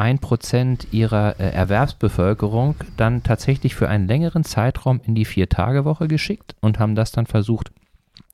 [0.00, 6.56] ein Prozent ihrer äh, Erwerbsbevölkerung dann tatsächlich für einen längeren Zeitraum in die Vier-Tage-Woche geschickt
[6.60, 7.70] und haben das dann versucht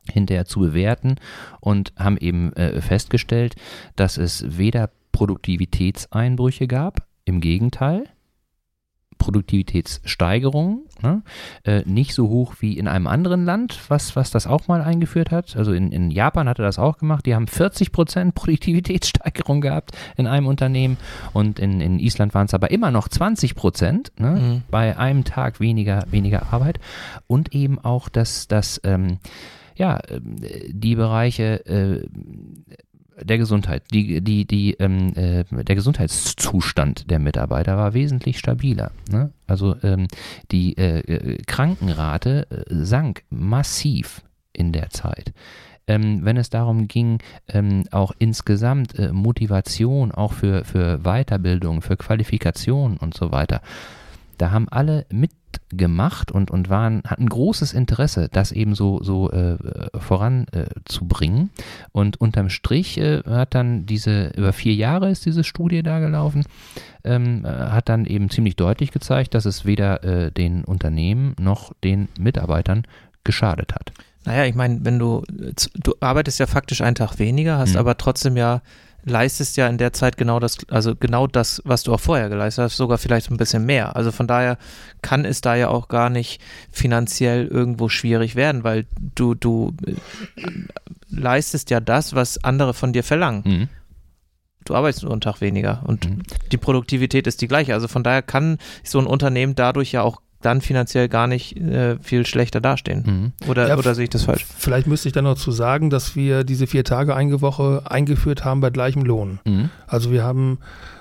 [0.08, 1.16] hinterher zu bewerten
[1.60, 3.56] und haben eben äh, festgestellt,
[3.96, 8.04] dass es weder Produktivitätseinbrüche gab, im Gegenteil,
[9.18, 11.22] Produktivitätssteigerung, ne?
[11.64, 15.30] äh, nicht so hoch wie in einem anderen Land, was, was das auch mal eingeführt
[15.30, 15.56] hat.
[15.56, 17.26] Also in, in Japan hat er das auch gemacht.
[17.26, 20.96] Die haben 40 Prozent Produktivitätssteigerung gehabt in einem Unternehmen
[21.32, 24.30] und in, in Island waren es aber immer noch 20 Prozent ne?
[24.30, 24.62] mhm.
[24.70, 26.78] bei einem Tag weniger, weniger Arbeit
[27.26, 29.18] und eben auch, dass das ähm,
[29.76, 30.36] ja, ähm,
[30.68, 32.08] die Bereiche äh,
[33.20, 38.92] der Gesundheit, die, die, die, ähm, äh, der Gesundheitszustand der Mitarbeiter war wesentlich stabiler.
[39.10, 39.30] Ne?
[39.46, 40.06] Also ähm,
[40.50, 45.32] die äh, äh Krankenrate äh, sank massiv in der Zeit.
[45.88, 51.96] Ähm, wenn es darum ging, ähm, auch insgesamt äh, Motivation, auch für, für Weiterbildung, für
[51.96, 53.62] Qualifikation und so weiter,
[54.36, 55.30] da haben alle mit
[55.70, 59.56] gemacht und, und waren, hatten großes Interesse, das eben so, so äh,
[59.98, 61.50] voranzubringen.
[61.56, 65.98] Äh, und unterm Strich äh, hat dann diese, über vier Jahre ist diese Studie da
[65.98, 66.44] gelaufen,
[67.04, 71.72] ähm, äh, hat dann eben ziemlich deutlich gezeigt, dass es weder äh, den Unternehmen noch
[71.84, 72.84] den Mitarbeitern
[73.24, 73.92] geschadet hat.
[74.24, 77.78] Naja, ich meine, wenn du, du arbeitest ja faktisch einen Tag weniger, hast mhm.
[77.78, 78.60] aber trotzdem ja
[79.06, 82.64] leistest ja in der Zeit genau das, also genau das, was du auch vorher geleistet
[82.64, 83.96] hast, sogar vielleicht ein bisschen mehr.
[83.96, 84.58] Also von daher
[85.00, 86.40] kann es da ja auch gar nicht
[86.70, 89.94] finanziell irgendwo schwierig werden, weil du, du äh,
[91.08, 93.42] leistest ja das, was andere von dir verlangen.
[93.44, 93.68] Mhm.
[94.64, 96.22] Du arbeitest nur einen Tag weniger und mhm.
[96.50, 97.74] die Produktivität ist die gleiche.
[97.74, 101.98] Also von daher kann so ein Unternehmen dadurch ja auch dann finanziell gar nicht äh,
[102.00, 103.32] viel schlechter dastehen.
[103.42, 103.48] Mhm.
[103.48, 104.46] Oder, ja, oder sehe ich das falsch?
[104.56, 108.44] Vielleicht müsste ich dann noch zu sagen, dass wir diese vier Tage eine Woche eingeführt
[108.44, 109.40] haben bei gleichem Lohn.
[109.44, 109.68] Mhm.
[109.86, 110.58] Also wir haben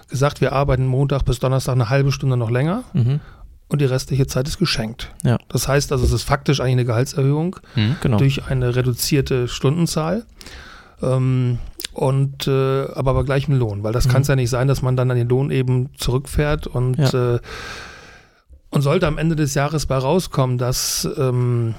[0.10, 2.84] gesagt, wir arbeiten Montag bis Donnerstag eine halbe Stunde noch länger.
[2.93, 3.19] Mhm.
[3.67, 5.12] und die restliche Zeit ist geschenkt.
[5.23, 5.38] Ja.
[5.49, 7.95] Das heißt also, es ist faktisch eigentlich eine Gehaltserhöhung Mhm.
[8.01, 8.17] Genau.
[8.17, 10.23] durch eine reduzierte Stundenzahl.
[11.01, 11.58] Ähm,
[11.93, 14.12] und äh, aber bei gleichem Lohn, weil das Mhm.
[14.12, 17.39] kann es ja nicht sein, dass man dann an den Lohn eben zurückfährt und äh,
[18.75, 21.75] und sollte am Ende des Jahres bei rauskommen, dass ähm,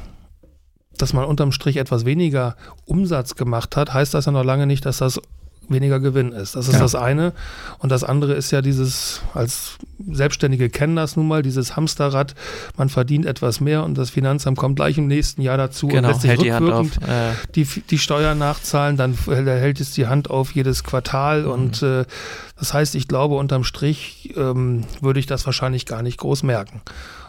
[0.97, 2.57] dass man unterm Strich etwas weniger
[2.87, 5.21] Umsatz gemacht hat, heißt das ja noch lange nicht, dass das
[5.69, 6.57] weniger Gewinn ist.
[6.57, 6.81] Das ist Ja.
[6.81, 7.33] das eine.
[7.79, 9.79] Und das andere ist ja dieses, als
[10.11, 12.35] Selbstständige kennen das nun mal, dieses Hamsterrad.
[12.77, 16.13] Man verdient etwas mehr und das Finanzamt kommt gleich im nächsten Jahr dazu genau, und
[16.13, 16.87] lässt sich hält die Hand auf.
[16.87, 21.51] rückwirkend Äh, die, die Steuern nachzahlen, dann hält es die Hand auf jedes Quartal Mhm.
[21.51, 22.05] und äh,
[22.59, 26.81] das heißt, ich glaube, unterm Strich ähm, würde ich das wahrscheinlich gar nicht groß merken.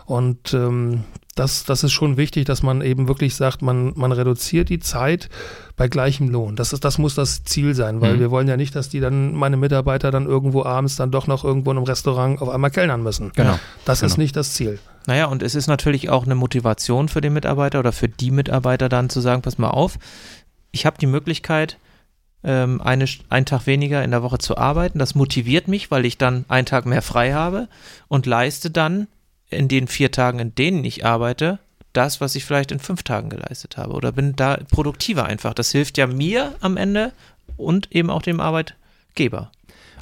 [0.06, 1.04] Und ähm,
[1.40, 5.30] das, das ist schon wichtig, dass man eben wirklich sagt, man, man reduziert die Zeit
[5.76, 6.56] bei gleichem Lohn.
[6.56, 8.20] Das, ist, das muss das Ziel sein, weil Mhm.
[8.20, 11.44] wir wollen ja nicht, dass die dann, meine Mitarbeiter dann irgendwo abends dann doch noch
[11.46, 13.32] irgendwo in einem Restaurant auf einmal kellnern müssen.
[13.36, 13.58] Genau.
[13.86, 14.24] Das ist Genau.
[14.24, 14.80] nicht das Ziel.
[15.06, 18.90] Naja, und es ist natürlich auch eine Motivation für den Mitarbeiter oder für die Mitarbeiter
[18.90, 19.98] dann zu sagen, pass mal auf,
[20.72, 21.78] ich habe die Möglichkeit,
[22.44, 25.00] ähm, eine, einen Tag weniger in der Woche zu arbeiten.
[25.00, 27.68] Das motiviert mich, weil ich dann einen Tag mehr frei habe
[28.08, 29.08] und leiste dann
[29.50, 31.60] in den vier Tagen, in denen ich arbeite,
[31.94, 33.94] das, was ich vielleicht in fünf Tagen geleistet habe.
[33.94, 35.54] Oder bin da produktiver einfach.
[35.54, 37.12] Das hilft ja mir am Ende
[37.56, 39.52] und eben auch dem Arbeitgeber.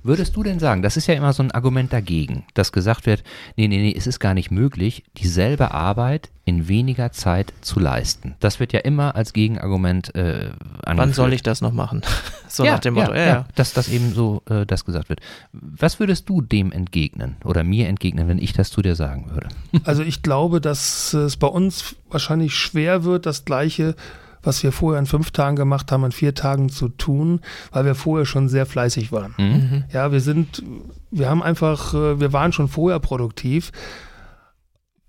[0.06, 3.24] Würdest du denn sagen, das ist ja immer so ein Argument dagegen, dass gesagt wird,
[3.56, 8.36] nee, nee, nee, es ist gar nicht möglich, dieselbe Arbeit in weniger Zeit zu leisten.
[8.40, 10.98] Das wird ja immer als Gegenargument äh, angeführt.
[10.98, 12.04] Wann soll ich das noch machen?
[12.48, 13.16] so nach dem Motto.
[13.16, 13.46] Ja, ja.
[13.56, 15.22] Dass das eben so äh, das gesagt wird.
[15.52, 19.48] Was würdest du dem entgegnen oder mir entgegnen, wenn ich das zu dir sagen würde?
[19.86, 23.96] Also ich glaube, dass es bei uns wahrscheinlich schwer wird, das Gleiche,
[24.46, 27.96] was wir vorher in fünf Tagen gemacht haben, in vier Tagen zu tun, weil wir
[27.96, 29.34] vorher schon sehr fleißig waren.
[29.38, 29.84] Mhm.
[29.92, 30.64] Ja, wir sind,
[31.12, 33.72] wir haben einfach, äh, wir waren schon vorher produktiv.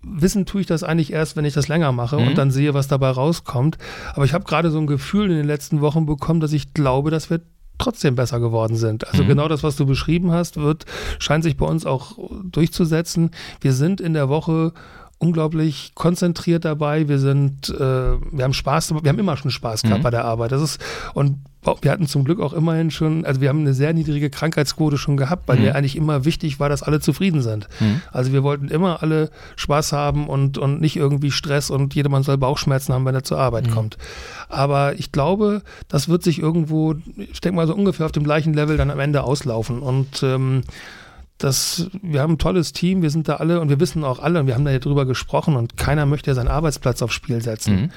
[0.03, 2.27] Wissen tue ich das eigentlich erst, wenn ich das länger mache Mhm.
[2.27, 3.77] und dann sehe, was dabei rauskommt.
[4.13, 7.11] Aber ich habe gerade so ein Gefühl in den letzten Wochen bekommen, dass ich glaube,
[7.11, 7.41] dass wir
[7.79, 9.07] trotzdem besser geworden sind.
[9.07, 9.27] Also Mhm.
[9.27, 10.85] genau das, was du beschrieben hast, wird,
[11.19, 13.31] scheint sich bei uns auch durchzusetzen.
[13.61, 14.73] Wir sind in der Woche
[15.19, 17.07] unglaublich konzentriert dabei.
[17.07, 20.03] Wir sind, äh, wir haben Spaß, wir haben immer schon Spaß gehabt Mhm.
[20.03, 20.51] bei der Arbeit.
[20.51, 20.79] Das ist,
[21.13, 21.37] und
[21.81, 25.17] wir hatten zum Glück auch immerhin schon, also wir haben eine sehr niedrige Krankheitsquote schon
[25.17, 25.63] gehabt, weil Mhm.
[25.63, 27.67] mir eigentlich immer wichtig war, dass alle zufrieden sind.
[27.79, 28.01] Mhm.
[28.11, 32.37] Also wir wollten immer alle Spaß haben und, und nicht irgendwie Stress und jedermann soll
[32.37, 33.71] Bauchschmerzen haben, wenn er zur Arbeit Mhm.
[33.71, 33.97] kommt.
[34.49, 38.53] Aber ich glaube, das wird sich irgendwo, ich denke mal so ungefähr auf dem gleichen
[38.53, 39.79] Level dann am Ende auslaufen.
[39.79, 40.61] Und ähm,
[41.37, 44.39] das, wir haben ein tolles Team, wir sind da alle und wir wissen auch alle,
[44.39, 47.75] und wir haben da ja drüber gesprochen und keiner möchte seinen Arbeitsplatz aufs Spiel setzen.
[47.81, 47.89] Mhm.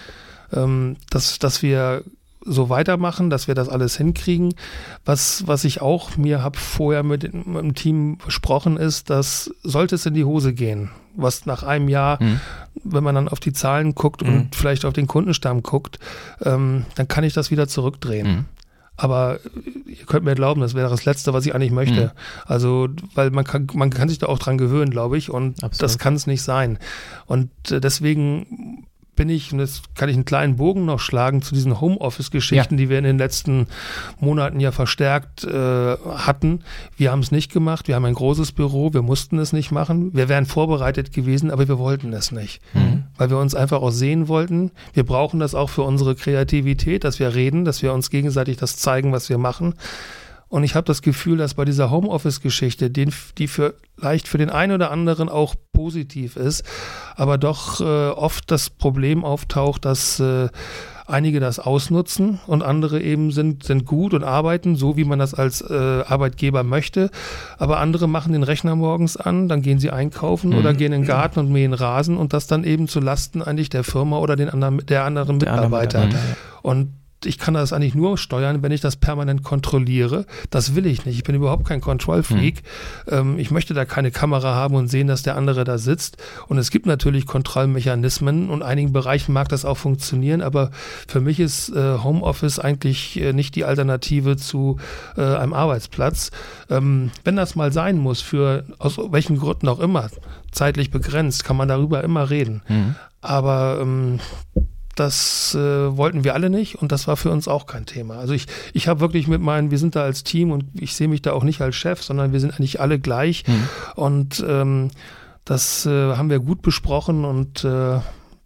[0.52, 2.02] Ähm, dass, dass wir
[2.44, 4.54] so weitermachen, dass wir das alles hinkriegen.
[5.04, 9.50] Was, was ich auch mir habe vorher mit, dem- mit dem Team besprochen ist, dass
[9.62, 12.40] sollte es in die Hose gehen, was nach einem Jahr, Mhm.
[12.82, 14.28] wenn man dann auf die Zahlen guckt Mhm.
[14.34, 15.98] und vielleicht auf den Kundenstamm guckt,
[16.42, 18.46] ähm, dann kann ich das wieder zurückdrehen.
[19.02, 19.38] Aber
[19.86, 22.06] ihr könnt mir glauben, das wäre das Letzte, was ich eigentlich möchte.
[22.06, 22.10] Mhm.
[22.44, 25.82] Also, weil man kann, man kann sich da auch dran gewöhnen, glaube ich, und Absolut.
[25.82, 26.78] das kann es nicht sein.
[27.24, 28.86] Und äh, deswegen
[29.20, 32.88] bin ich, und jetzt kann ich einen kleinen Bogen noch schlagen zu diesen Homeoffice-Geschichten, die
[32.88, 33.66] wir in den letzten
[34.18, 36.60] Monaten ja verstärkt äh, hatten.
[36.96, 40.14] Wir haben es nicht gemacht, wir haben ein großes Büro, wir mussten es nicht machen.
[40.14, 43.04] Wir wären vorbereitet gewesen, aber wir wollten es nicht Mhm.
[43.18, 44.70] weil wir uns einfach auch sehen wollten.
[44.94, 48.78] Wir brauchen das auch für unsere Kreativität, dass wir reden, dass wir uns gegenseitig das
[48.78, 49.74] zeigen, was wir machen.
[50.50, 54.90] Und ich habe das Gefühl, dass bei dieser Homeoffice-Geschichte, die vielleicht für den einen oder
[54.90, 56.64] anderen auch positiv ist,
[57.14, 60.48] aber doch äh, oft das Problem auftaucht, dass äh,
[61.06, 65.34] einige das ausnutzen und andere eben sind, sind gut und arbeiten so, wie man das
[65.34, 67.10] als äh, Arbeitgeber möchte.
[67.58, 70.58] Aber andere machen den Rechner morgens an, dann gehen sie einkaufen Mhm.
[70.58, 73.70] oder gehen in den Garten und mähen Rasen und das dann eben zu Lasten eigentlich
[73.70, 76.06] der Firma oder den anderen, der anderen Der andere Mitarbeiter.
[76.06, 76.36] Mitarbeiter.
[76.62, 80.26] Und ich kann das eigentlich nur steuern, wenn ich das permanent kontrolliere.
[80.50, 81.16] Das will ich nicht.
[81.16, 82.62] Ich bin überhaupt kein Control-Freak.
[83.08, 86.16] Ähm, ich möchte da keine Kamera haben und sehen, dass der andere da sitzt.
[86.48, 90.70] Und es gibt natürlich Kontrollmechanismen und in einigen Bereichen mag das auch funktionieren, aber
[91.06, 94.78] für mich ist äh, Homeoffice eigentlich äh, nicht die Alternative zu
[95.16, 96.30] äh, einem Arbeitsplatz.
[96.68, 100.08] Ähm, wenn das mal sein muss, für aus welchen Gründen auch immer,
[100.52, 102.62] zeitlich begrenzt, kann man darüber immer reden.
[102.68, 102.96] Mhm.
[103.22, 104.18] Aber ähm,
[104.96, 108.16] das äh, wollten wir alle nicht und das war für uns auch kein Thema.
[108.18, 111.08] Also ich, ich habe wirklich mit meinen, wir sind da als Team und ich sehe
[111.08, 113.68] mich da auch nicht als Chef, sondern wir sind eigentlich alle gleich Mhm.
[113.96, 114.90] und ähm,
[115.44, 117.98] das äh, haben wir gut besprochen und äh,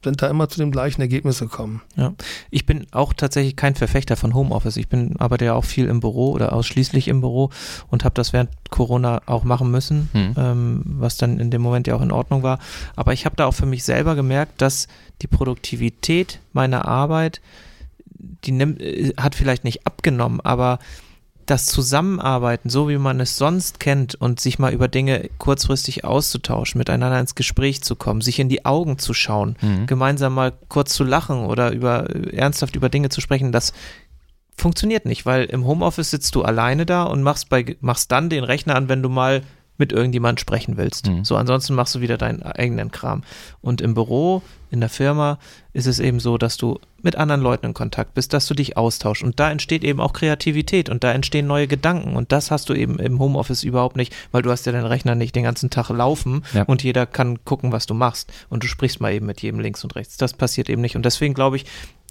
[0.05, 1.83] sind da immer zu dem gleichen Ergebnis gekommen.
[1.97, 2.15] Ja,
[2.51, 4.77] ich bin auch tatsächlich kein Verfechter von Homeoffice.
[4.77, 7.51] Ich bin arbeite ja auch viel im Büro oder ausschließlich im Büro
[7.91, 10.35] und habe das während Corona auch machen müssen, hm.
[10.37, 12.59] ähm, was dann in dem Moment ja auch in Ordnung war.
[12.97, 14.89] Aber ich habe da auch für mich selber gemerkt, dass
[15.23, 17.41] die Produktivität meiner Arbeit,
[18.45, 20.79] die nimmt, äh, hat vielleicht nicht abgenommen, aber
[21.47, 26.79] das Zusammenarbeiten, so wie man es sonst kennt und sich mal über Dinge kurzfristig auszutauschen,
[26.79, 29.87] miteinander ins Gespräch zu kommen, sich in die Augen zu schauen, mhm.
[29.87, 33.73] gemeinsam mal kurz zu lachen oder über ernsthaft über Dinge zu sprechen, das
[34.57, 38.45] funktioniert nicht, weil im Homeoffice sitzt du alleine da und machst bei machst dann den
[38.45, 39.43] Rechner an, wenn du mal
[39.77, 41.09] mit irgendjemand sprechen willst.
[41.09, 41.25] Mhm.
[41.25, 43.23] So, ansonsten machst du wieder deinen eigenen Kram.
[43.61, 45.39] Und im Büro, in der Firma,
[45.73, 48.77] ist es eben so, dass du mit anderen Leuten in Kontakt bist, dass du dich
[48.77, 49.25] austauschst.
[49.25, 52.17] Und da entsteht eben auch Kreativität und da entstehen neue Gedanken.
[52.17, 55.15] Und das hast du eben im Homeoffice überhaupt nicht, weil du hast ja deinen Rechner
[55.15, 56.63] nicht den ganzen Tag laufen ja.
[56.63, 58.33] und jeder kann gucken, was du machst.
[58.49, 60.17] Und du sprichst mal eben mit jedem links und rechts.
[60.17, 60.97] Das passiert eben nicht.
[60.97, 61.67] Und deswegen glaube ich,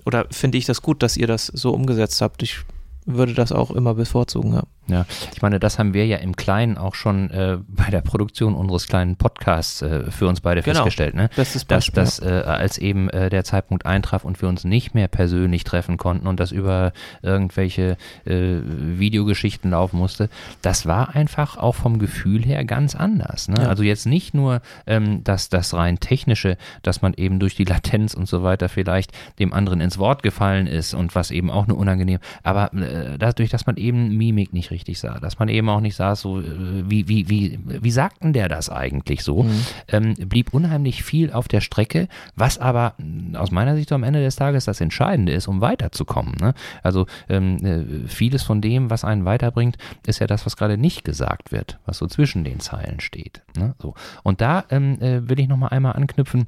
[0.06, 2.43] oder finde ich das gut, dass ihr das so umgesetzt habt.
[2.43, 2.60] Ich
[3.06, 4.63] würde das auch immer bevorzugen, ja.
[4.88, 8.54] Ja, ich meine, das haben wir ja im Kleinen auch schon äh, bei der Produktion
[8.54, 10.76] unseres kleinen Podcasts äh, für uns beide genau.
[10.76, 11.30] festgestellt, ne?
[11.36, 14.93] Bestes Beispiel, dass das, äh, als eben äh, der Zeitpunkt eintraf und wir uns nicht
[14.93, 16.91] mehr persönlich treffen konnten und das über
[17.22, 20.30] irgendwelche äh, Videogeschichten laufen musste,
[20.62, 23.48] das war einfach auch vom Gefühl her ganz anders.
[23.48, 23.62] Ne?
[23.62, 23.69] Ja.
[23.69, 28.13] Also jetzt nicht nur ähm, das, das rein technische, dass man eben durch die Latenz
[28.13, 31.76] und so weiter vielleicht dem anderen ins Wort gefallen ist und was eben auch eine
[31.76, 35.79] unangenehm, aber äh, dadurch, dass man eben Mimik nicht richtig sah, dass man eben auch
[35.79, 36.43] nicht sah, so äh,
[36.89, 39.65] wie, wie, wie, wie sagten der das eigentlich so, mhm.
[39.88, 44.03] ähm, blieb unheimlich viel auf der Strecke, was aber mm, aus meiner Sicht so am
[44.03, 46.36] Ende des Tages das Entscheidende ist, um weiterzukommen.
[46.41, 46.53] Ne?
[46.81, 51.05] Also ähm, äh, vieles von dem, was einen weiterbringt, ist ja das, was gerade nicht
[51.05, 53.43] gesagt wird, was so zwischen den Zeilen steht.
[53.57, 53.75] Ne?
[53.81, 53.93] So.
[54.23, 56.47] Und da ähm, äh, will ich nochmal einmal anknüpfen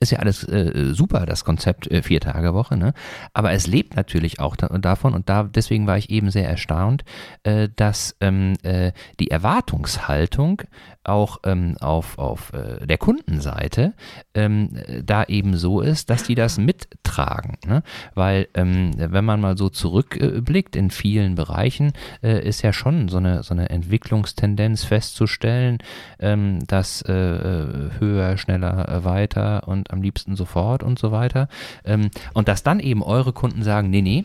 [0.00, 2.94] ist ja alles äh, super, das Konzept äh, vier Tage Woche, ne?
[3.34, 7.04] Aber es lebt natürlich auch da, davon und da deswegen war ich eben sehr erstaunt,
[7.42, 10.62] äh, dass ähm, äh, die Erwartungshaltung
[11.04, 13.94] auch ähm, auf, auf äh, der Kundenseite
[14.34, 14.70] ähm,
[15.02, 17.56] da eben so ist, dass die das mittragen.
[17.66, 17.82] Ne?
[18.14, 23.16] Weil ähm, wenn man mal so zurückblickt in vielen Bereichen, äh, ist ja schon so
[23.16, 25.78] eine, so eine Entwicklungstendenz festzustellen,
[26.18, 31.48] ähm, dass äh, höher, schneller, weiter und am liebsten sofort und so weiter.
[31.84, 34.24] Ähm, und dass dann eben eure Kunden sagen, nee, nee,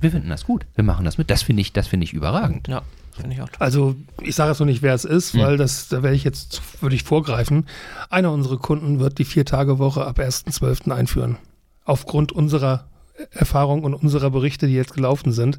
[0.00, 1.30] wir finden das gut, wir machen das mit.
[1.30, 2.68] Das finde ich, das finde ich überragend.
[2.68, 2.82] Ja.
[3.20, 3.58] Finde ich auch toll.
[3.58, 5.40] Also ich sage jetzt noch nicht, wer es ist, hm.
[5.40, 7.66] weil das, da werde ich jetzt, würde ich vorgreifen.
[8.10, 10.90] Einer unserer Kunden wird die Vier-Tage-Woche ab 1.12.
[10.92, 11.36] einführen.
[11.84, 12.86] Aufgrund unserer
[13.30, 15.58] Erfahrung und unserer Berichte, die jetzt gelaufen sind.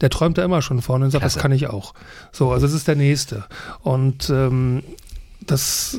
[0.00, 1.36] Der träumt da immer schon vorne und sagt, Klasse.
[1.36, 1.94] das kann ich auch.
[2.32, 3.44] So, also das ist der nächste.
[3.82, 4.82] Und ähm,
[5.40, 5.98] das,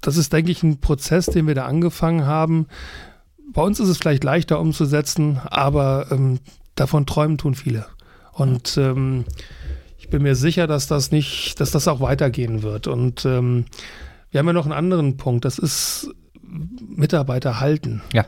[0.00, 2.66] das ist, denke ich, ein Prozess, den wir da angefangen haben.
[3.52, 6.40] Bei uns ist es vielleicht leichter umzusetzen, aber ähm,
[6.74, 7.86] davon träumen tun viele.
[8.32, 9.24] Und ähm,
[10.12, 12.86] bin mir sicher, dass das nicht, dass das auch weitergehen wird.
[12.86, 13.64] Und ähm,
[14.30, 16.10] wir haben ja noch einen anderen Punkt, das ist
[16.42, 18.02] Mitarbeiter halten.
[18.12, 18.26] Ja.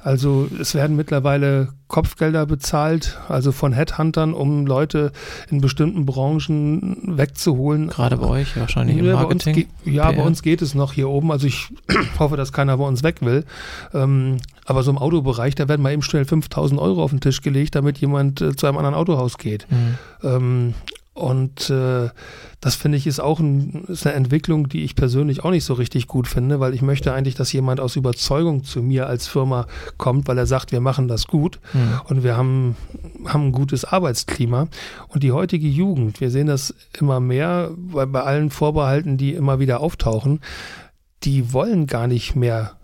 [0.00, 5.12] Also es werden mittlerweile Kopfgelder bezahlt, also von Headhuntern, um Leute
[5.50, 7.88] in bestimmten Branchen wegzuholen.
[7.88, 9.66] Gerade bei euch wahrscheinlich im Marketing.
[9.84, 11.30] Bei ja, bei uns geht es noch hier oben.
[11.30, 11.68] Also ich
[12.18, 13.44] hoffe, dass keiner bei uns weg will.
[13.92, 17.42] Ähm, aber so im Autobereich, da werden mal eben schnell 5000 Euro auf den Tisch
[17.42, 19.66] gelegt, damit jemand äh, zu einem anderen Autohaus geht.
[19.68, 19.98] Mhm.
[20.22, 20.74] Ähm,
[21.18, 22.10] und äh,
[22.60, 25.74] das finde ich ist auch ein, ist eine Entwicklung, die ich persönlich auch nicht so
[25.74, 29.66] richtig gut finde, weil ich möchte eigentlich, dass jemand aus Überzeugung zu mir als Firma
[29.96, 32.00] kommt, weil er sagt, wir machen das gut mhm.
[32.04, 32.76] und wir haben,
[33.26, 34.68] haben ein gutes Arbeitsklima.
[35.08, 39.58] Und die heutige Jugend, wir sehen das immer mehr, weil bei allen Vorbehalten, die immer
[39.58, 40.40] wieder auftauchen,
[41.24, 42.76] die wollen gar nicht mehr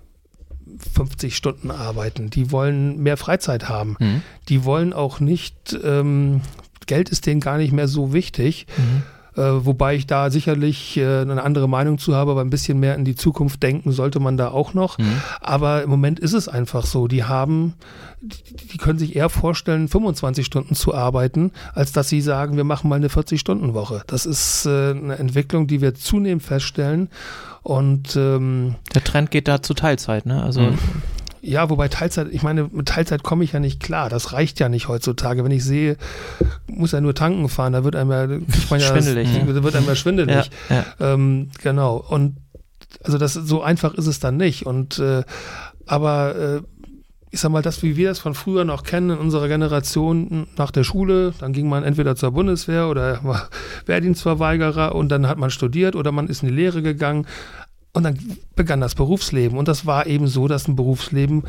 [0.94, 2.30] 50 Stunden arbeiten.
[2.30, 3.96] Die wollen mehr Freizeit haben.
[4.00, 4.22] Mhm.
[4.48, 6.40] Die wollen auch nicht ähm,
[6.86, 8.66] Geld ist denen gar nicht mehr so wichtig.
[8.76, 9.02] Mhm.
[9.36, 12.94] Äh, wobei ich da sicherlich äh, eine andere Meinung zu habe, aber ein bisschen mehr
[12.94, 14.98] in die Zukunft denken sollte man da auch noch.
[14.98, 15.20] Mhm.
[15.40, 17.08] Aber im Moment ist es einfach so.
[17.08, 17.74] Die haben,
[18.20, 22.62] die, die können sich eher vorstellen, 25 Stunden zu arbeiten, als dass sie sagen, wir
[22.62, 24.02] machen mal eine 40-Stunden-Woche.
[24.06, 27.08] Das ist äh, eine Entwicklung, die wir zunehmend feststellen.
[27.64, 30.42] Und ähm, der Trend geht da zu Teilzeit, ne?
[30.44, 30.78] Also mhm.
[31.46, 34.08] Ja, wobei Teilzeit, ich meine, mit Teilzeit komme ich ja nicht klar.
[34.08, 35.44] Das reicht ja nicht heutzutage.
[35.44, 35.98] Wenn ich sehe,
[36.66, 39.28] muss ja nur tanken fahren, da wird einem ja, schwindelig.
[39.46, 40.50] Das, wird einem ja schwindelig.
[40.70, 41.12] Ja, ja.
[41.12, 41.96] Ähm, genau.
[41.96, 42.36] Und
[43.02, 44.64] also das so einfach ist es dann nicht.
[44.64, 45.22] Und äh,
[45.84, 46.60] aber äh,
[47.30, 50.70] ich sag mal, das, wie wir das von früher noch kennen, in unserer Generation nach
[50.70, 53.48] der Schule, dann ging man entweder zur Bundeswehr oder war
[53.86, 57.26] Wehrdienstverweigerer und dann hat man studiert oder man ist in die Lehre gegangen.
[57.94, 58.18] Und dann
[58.56, 59.56] begann das Berufsleben.
[59.56, 61.44] Und das war eben so, dass ein Berufsleben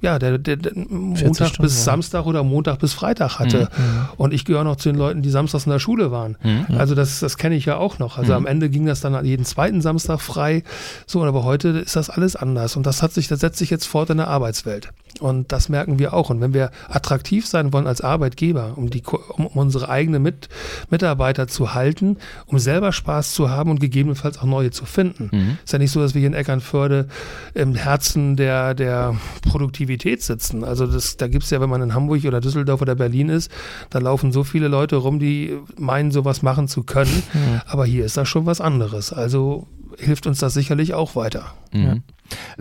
[0.00, 1.84] ja, der, der, der Montag Stunden, bis ja.
[1.84, 3.68] Samstag oder Montag bis Freitag hatte.
[3.76, 3.84] Mhm.
[3.84, 4.08] mhm.
[4.16, 6.36] Und ich gehöre noch zu den Leuten, die samstags in der Schule waren.
[6.42, 6.78] Mhm.
[6.78, 8.16] Also das, das kenne ich ja auch noch.
[8.16, 8.38] Also mhm.
[8.38, 10.62] am Ende ging das dann jeden zweiten Samstag frei.
[11.06, 12.76] So, aber heute ist das alles anders.
[12.76, 14.90] Und das hat sich, das setzt sich jetzt fort in der Arbeitswelt.
[15.18, 16.30] Und das merken wir auch.
[16.30, 20.48] Und wenn wir attraktiv sein wollen als Arbeitgeber, um, die, um unsere eigenen Mit,
[20.88, 22.16] Mitarbeiter zu halten,
[22.46, 25.28] um selber Spaß zu haben und gegebenenfalls auch neue zu finden.
[25.32, 25.58] Mhm.
[25.64, 27.08] Ist ja nicht so, dass wir hier in Eckernförde
[27.54, 30.64] im Herzen der, der Produktivität sitzen.
[30.64, 33.50] Also das, da gibt es ja, wenn man in Hamburg oder Düsseldorf oder Berlin ist,
[33.90, 37.22] da laufen so viele Leute rum, die meinen, sowas machen zu können.
[37.32, 37.60] Mhm.
[37.66, 39.12] Aber hier ist das schon was anderes.
[39.12, 39.66] Also
[39.98, 41.54] hilft uns das sicherlich auch weiter.
[41.72, 41.84] Mhm.
[41.84, 41.94] Ja.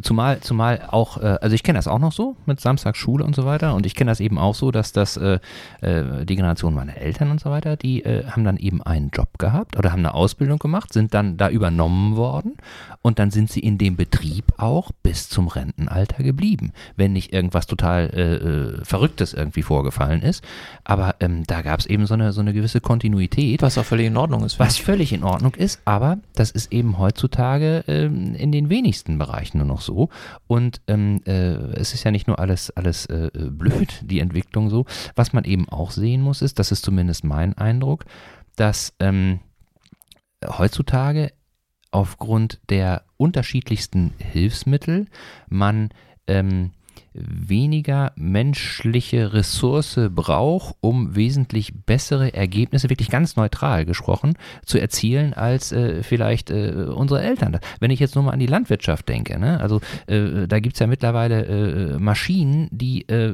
[0.02, 3.46] Zumal, zumal auch, äh, also ich kenne das auch noch so mit Samstagsschule und so
[3.46, 5.40] weiter und ich kenne das eben auch so, dass das äh,
[5.82, 9.78] äh, die Generation meiner Eltern und so weiter, die haben dann eben einen Job gehabt
[9.78, 12.58] oder haben eine Ausbildung gemacht, sind dann da übernommen worden
[13.02, 17.66] und dann sind sie in dem Betrieb auch bis zum Rentenalter geblieben, wenn nicht irgendwas
[17.66, 20.44] total äh, äh, Verrücktes irgendwie vorgefallen ist.
[20.84, 23.62] Aber ähm, da gab es eben so eine, so eine gewisse Kontinuität.
[23.62, 24.60] Was auch völlig in Ordnung ist.
[24.60, 29.60] Was völlig in Ordnung ist, aber das ist eben heutzutage ähm, in den wenigsten Bereichen
[29.60, 30.10] nur noch so.
[30.48, 34.86] Und ähm, äh, es ist ja nicht nur alles, alles äh, blöd, die Entwicklung so.
[35.16, 38.06] Was man eben auch sehen muss, ist, das ist zumindest mein Eindruck,
[38.56, 39.40] dass ähm,
[40.46, 41.32] heutzutage
[41.92, 45.08] aufgrund der unterschiedlichsten Hilfsmittel
[45.48, 45.90] man
[46.28, 46.72] ähm,
[47.14, 54.36] weniger menschliche Ressource braucht, um wesentlich bessere Ergebnisse, wirklich ganz neutral gesprochen,
[54.66, 57.60] zu erzielen als äh, vielleicht äh, unsere Eltern.
[57.80, 59.60] Wenn ich jetzt nur mal an die Landwirtschaft denke, ne?
[59.60, 63.34] also äh, da gibt es ja mittlerweile äh, Maschinen, die äh,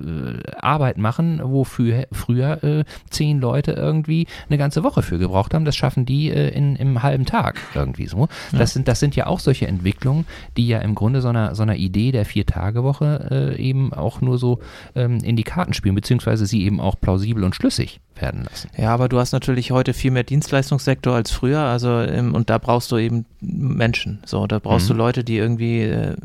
[0.59, 5.65] Arbeit machen, wofür früher äh, zehn Leute irgendwie eine ganze Woche für gebraucht haben.
[5.65, 8.27] Das schaffen die in, im halben Tag irgendwie so.
[8.51, 8.59] Ja.
[8.59, 10.25] Das, sind, das sind ja auch solche Entwicklungen,
[10.57, 14.59] die ja im Grunde so einer, so einer Idee der Vier-Tage-Woche eben auch nur so
[14.95, 18.69] ähm, in die Karten spielen, beziehungsweise sie eben auch plausibel und schlüssig werden lassen.
[18.77, 22.57] Ja, aber du hast natürlich heute viel mehr Dienstleistungssektor als früher, also ähm, und da
[22.57, 24.19] brauchst du eben Menschen.
[24.25, 24.93] So, da brauchst mhm.
[24.93, 26.15] du Leute, die irgendwie äh,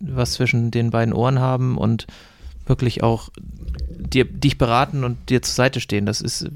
[0.00, 2.06] was zwischen den beiden Ohren haben und
[2.66, 3.30] wirklich auch
[3.98, 6.06] dir, dich beraten und dir zur Seite stehen.
[6.06, 6.48] Das ist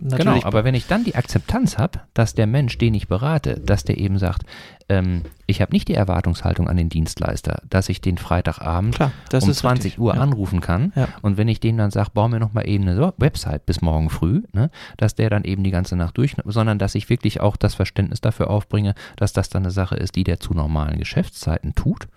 [0.00, 0.34] natürlich.
[0.34, 3.84] Genau, aber wenn ich dann die Akzeptanz habe, dass der Mensch, den ich berate, dass
[3.84, 4.44] der eben sagt,
[4.88, 9.52] ähm, ich habe nicht die Erwartungshaltung an den Dienstleister, dass ich den Freitagabend Klar, um
[9.52, 9.98] 20 richtig.
[10.00, 10.20] Uhr ja.
[10.20, 11.08] anrufen kann ja.
[11.22, 14.10] und wenn ich dem dann sage, bau mir noch mal eben eine Website bis morgen
[14.10, 17.56] früh, ne, dass der dann eben die ganze Nacht durch, sondern dass ich wirklich auch
[17.56, 21.74] das Verständnis dafür aufbringe, dass das dann eine Sache ist, die der zu normalen Geschäftszeiten
[21.74, 22.08] tut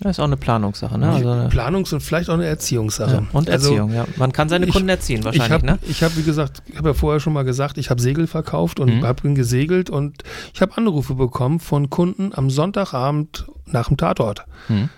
[0.00, 1.10] das ist auch eine Planungssache, ne?
[1.10, 3.14] Also Planungs- und vielleicht auch eine Erziehungssache.
[3.14, 4.16] Ja, und also Erziehung, also, ja.
[4.16, 5.78] Man kann seine Kunden erziehen, wahrscheinlich, ich hab, ne?
[5.88, 8.78] Ich habe, wie gesagt, ich habe ja vorher schon mal gesagt, ich habe Segel verkauft
[8.78, 9.04] und mhm.
[9.04, 10.22] habe gesegelt und
[10.54, 14.44] ich habe Anrufe bekommen von Kunden am Sonntagabend nach dem Tatort.
[14.68, 14.88] Mhm.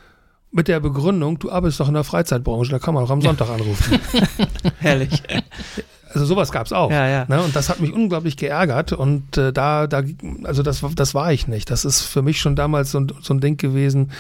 [0.53, 3.48] Mit der Begründung, du arbeitest doch in der Freizeitbranche, da kann man auch am Sonntag
[3.48, 3.98] anrufen.
[4.80, 5.22] Herrlich.
[6.12, 6.90] Also sowas gab es auch.
[6.90, 7.24] Ja, ja.
[7.28, 7.40] Ne?
[7.42, 8.92] Und das hat mich unglaublich geärgert.
[8.92, 10.02] Und äh, da, da,
[10.44, 11.70] also das, das war ich nicht.
[11.70, 14.11] Das ist für mich schon damals so, so ein Ding gewesen.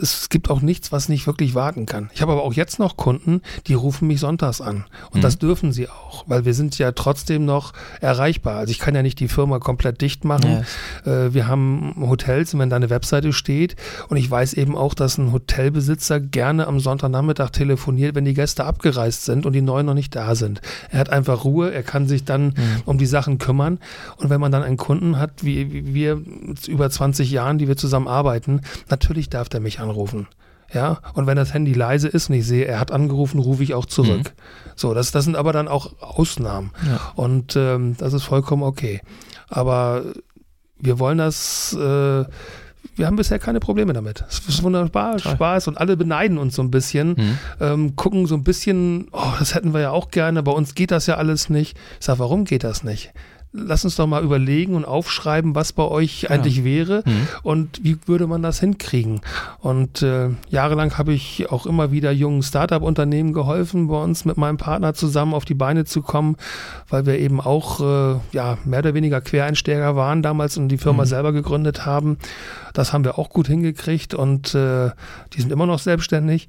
[0.00, 2.10] Es gibt auch nichts, was nicht wirklich warten kann.
[2.14, 4.84] Ich habe aber auch jetzt noch Kunden, die rufen mich sonntags an.
[5.10, 5.22] Und mhm.
[5.22, 8.56] das dürfen sie auch, weil wir sind ja trotzdem noch erreichbar.
[8.58, 10.64] Also ich kann ja nicht die Firma komplett dicht machen.
[11.04, 11.06] Yes.
[11.06, 13.76] Äh, wir haben Hotels und wenn da eine Webseite steht
[14.08, 18.64] und ich weiß eben auch, dass ein Hotelbesitzer gerne am Sonntagnachmittag telefoniert, wenn die Gäste
[18.64, 20.60] abgereist sind und die neuen noch nicht da sind.
[20.90, 22.82] Er hat einfach Ruhe, er kann sich dann mhm.
[22.84, 23.78] um die Sachen kümmern.
[24.16, 26.20] Und wenn man dann einen Kunden hat, wie, wie wir
[26.66, 30.26] über 20 Jahren, die wir zusammen arbeiten, natürlich darf der mich anrufen.
[30.72, 33.74] Ja, und wenn das Handy leise ist und ich sehe, er hat angerufen, rufe ich
[33.74, 34.32] auch zurück.
[34.36, 34.72] Mhm.
[34.76, 36.70] So, das, das sind aber dann auch Ausnahmen.
[36.86, 37.00] Ja.
[37.16, 39.00] Und ähm, das ist vollkommen okay.
[39.48, 40.04] Aber
[40.78, 42.24] wir wollen das äh,
[43.00, 44.22] wir haben bisher keine Probleme damit.
[44.28, 47.38] Es ist wunderbar, Spaß und alle beneiden uns so ein bisschen, mhm.
[47.60, 50.90] ähm, gucken so ein bisschen, oh, das hätten wir ja auch gerne, bei uns geht
[50.90, 51.76] das ja alles nicht.
[51.98, 53.12] Ich sage, warum geht das nicht?
[53.52, 56.30] Lass uns doch mal überlegen und aufschreiben, was bei euch ja.
[56.30, 57.28] eigentlich wäre mhm.
[57.42, 59.20] und wie würde man das hinkriegen.
[59.58, 64.56] Und äh, jahrelang habe ich auch immer wieder jungen Startup-Unternehmen geholfen, bei uns mit meinem
[64.56, 66.36] Partner zusammen auf die Beine zu kommen,
[66.88, 71.02] weil wir eben auch äh, ja, mehr oder weniger Quereinsteiger waren damals und die Firma
[71.02, 71.08] mhm.
[71.08, 72.18] selber gegründet haben.
[72.72, 74.90] Das haben wir auch gut hingekriegt und äh,
[75.32, 76.48] die sind immer noch selbstständig.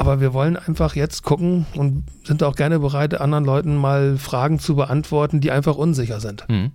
[0.00, 4.58] Aber wir wollen einfach jetzt gucken und sind auch gerne bereit, anderen Leuten mal Fragen
[4.58, 6.48] zu beantworten, die einfach unsicher sind.
[6.48, 6.72] Mhm.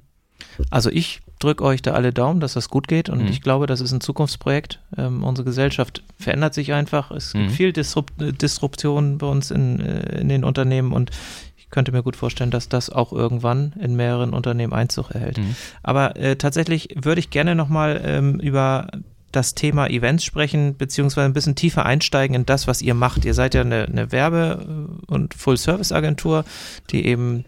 [0.69, 3.27] Also ich drücke euch da alle Daumen, dass das gut geht und mhm.
[3.27, 4.79] ich glaube, das ist ein Zukunftsprojekt.
[4.95, 7.09] Ähm, unsere Gesellschaft verändert sich einfach.
[7.09, 7.49] Es gibt mhm.
[7.49, 11.09] viel Disrupt Disruption bei uns in, äh, in den Unternehmen und
[11.57, 15.39] ich könnte mir gut vorstellen, dass das auch irgendwann in mehreren Unternehmen Einzug erhält.
[15.39, 15.55] Mhm.
[15.81, 18.87] Aber äh, tatsächlich würde ich gerne nochmal ähm, über
[19.35, 23.25] das Thema Events sprechen, beziehungsweise ein bisschen tiefer einsteigen in das, was ihr macht.
[23.25, 26.45] Ihr seid ja eine, eine Werbe- und Full-Service-Agentur,
[26.89, 27.45] die eben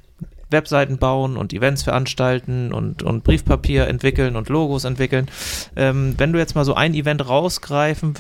[0.50, 5.28] Webseiten bauen und Events veranstalten und, und Briefpapier entwickeln und Logos entwickeln.
[5.76, 8.14] Ähm, wenn du jetzt mal so ein Event rausgreifen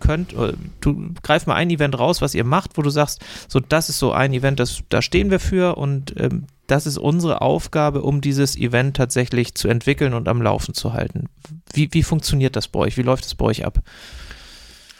[0.00, 0.34] könnt,
[0.80, 3.98] du greif mal ein Event raus, was ihr macht, wo du sagst, so das ist
[3.98, 8.20] so ein Event, das, da stehen wir für und ähm, das ist unsere Aufgabe, um
[8.20, 11.28] dieses Event tatsächlich zu entwickeln und am Laufen zu halten.
[11.72, 12.96] Wie, wie funktioniert das bei euch?
[12.96, 13.80] Wie läuft es bei euch ab?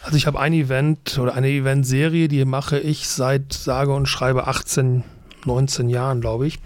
[0.03, 4.47] Also ich habe ein Event oder eine Eventserie, die mache ich seit sage und schreibe
[4.47, 5.05] 18,
[5.45, 6.59] 19 Jahren, glaube ich.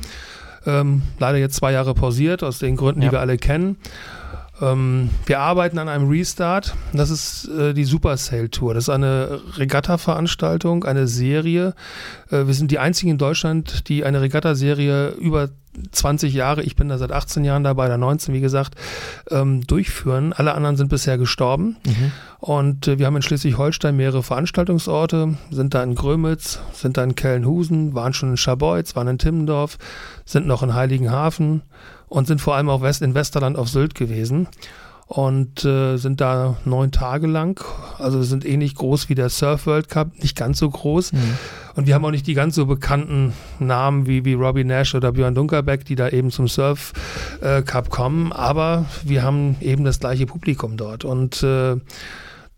[0.67, 3.09] Ähm, leider jetzt zwei Jahre pausiert, aus den Gründen, ja.
[3.09, 3.77] die wir alle kennen.
[4.63, 6.75] Ähm, wir arbeiten an einem Restart.
[6.93, 8.75] Das ist äh, die Super Sail Tour.
[8.75, 11.75] Das ist eine Regatta-Veranstaltung, eine Serie.
[12.31, 15.49] Äh, wir sind die einzigen in Deutschland, die eine Regatta-Serie über
[15.91, 18.75] 20 Jahre, ich bin da seit 18 Jahren dabei, da 19, wie gesagt,
[19.31, 20.35] ähm, durchführen.
[20.35, 21.77] Alle anderen sind bisher gestorben.
[21.87, 22.13] Mhm.
[22.41, 27.15] Und äh, wir haben in Schleswig-Holstein mehrere Veranstaltungsorte, sind da in Grömitz, sind da in
[27.15, 29.79] Kellenhusen, waren schon in Scharbeutz, waren in Timmendorf,
[30.27, 31.63] sind noch in Heiligenhafen
[32.13, 34.47] und sind vor allem auch West in Westerland auf Sylt gewesen
[35.07, 37.63] und äh, sind da neun Tage lang.
[37.99, 41.13] Also sind ähnlich groß wie der Surf World Cup, nicht ganz so groß.
[41.13, 41.19] Mhm.
[41.75, 45.13] Und wir haben auch nicht die ganz so bekannten Namen wie, wie Robbie Nash oder
[45.13, 46.93] Björn Dunkerbeck, die da eben zum Surf
[47.41, 48.33] äh, Cup kommen.
[48.33, 51.05] Aber wir haben eben das gleiche Publikum dort.
[51.05, 51.77] Und äh,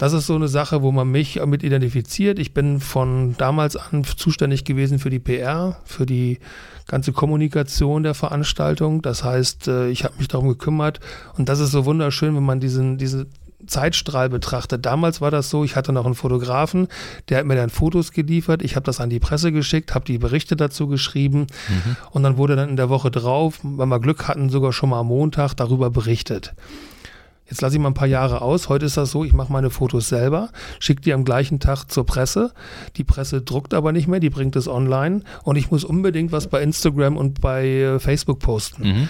[0.04, 2.38] das ist so eine Sache, wo man mich mit identifiziert.
[2.38, 6.40] Ich bin von damals an zuständig gewesen für die PR, für die
[6.86, 9.00] ganze Kommunikation der Veranstaltung.
[9.00, 11.00] Das heißt, äh, ich habe mich darum gekümmert
[11.38, 13.28] und das ist so wunderschön, wenn man diesen, diese
[13.66, 14.84] Zeitstrahl betrachtet.
[14.84, 16.88] Damals war das so, ich hatte noch einen Fotografen,
[17.30, 20.18] der hat mir dann Fotos geliefert, ich habe das an die Presse geschickt, habe die
[20.18, 21.96] Berichte dazu geschrieben mhm.
[22.10, 25.00] und dann wurde dann in der Woche drauf, wenn wir Glück hatten, sogar schon mal
[25.00, 26.52] am Montag darüber berichtet.
[27.48, 28.68] Jetzt lasse ich mal ein paar Jahre aus.
[28.68, 32.06] Heute ist das so, ich mache meine Fotos selber, schicke die am gleichen Tag zur
[32.06, 32.52] Presse.
[32.96, 36.48] Die Presse druckt aber nicht mehr, die bringt es online und ich muss unbedingt was
[36.48, 38.82] bei Instagram und bei äh, Facebook posten.
[38.82, 39.08] Mhm.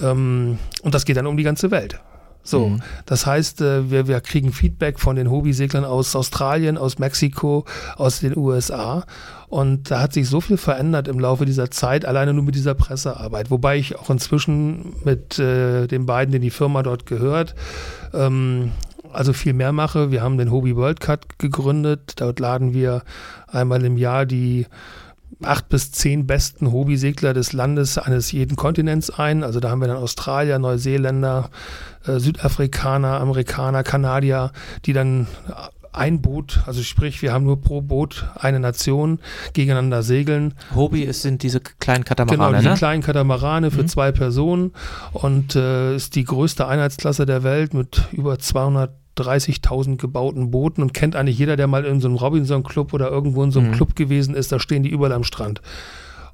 [0.00, 2.00] Ähm, und das geht dann um die ganze Welt.
[2.42, 2.82] So, mhm.
[3.06, 7.64] das heißt, äh, wir, wir kriegen Feedback von den Hobbyseglern aus Australien, aus Mexiko,
[7.96, 9.04] aus den USA.
[9.48, 12.74] Und da hat sich so viel verändert im Laufe dieser Zeit, alleine nur mit dieser
[12.74, 13.50] Pressearbeit.
[13.50, 17.54] Wobei ich auch inzwischen mit äh, den beiden, die die Firma dort gehört,
[18.14, 18.72] ähm,
[19.12, 20.10] also viel mehr mache.
[20.10, 22.12] Wir haben den Hobby World Cup gegründet.
[22.16, 23.02] Dort laden wir
[23.48, 24.66] einmal im Jahr die
[25.42, 29.42] acht bis zehn besten Hobbysegler des Landes eines jeden Kontinents ein.
[29.44, 31.50] Also da haben wir dann Australier, Neuseeländer,
[32.06, 34.52] äh, Südafrikaner, Amerikaner, Kanadier,
[34.84, 35.26] die dann
[35.92, 39.18] ein Boot, also sprich, wir haben nur pro Boot eine Nation
[39.54, 40.54] gegeneinander segeln.
[40.74, 42.74] Hobby ist, sind diese kleinen Katamarane, Genau, die ne?
[42.74, 43.88] kleinen Katamarane für mhm.
[43.88, 44.72] zwei Personen
[45.12, 50.94] und äh, ist die größte Einheitsklasse der Welt mit über 200 30.000 gebauten Booten und
[50.94, 53.74] kennt eigentlich jeder, der mal in so einem Robinson-Club oder irgendwo in so einem mhm.
[53.74, 55.60] Club gewesen ist, da stehen die überall am Strand.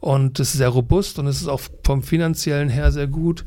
[0.01, 3.45] Und es ist sehr robust und es ist auch vom finanziellen her sehr gut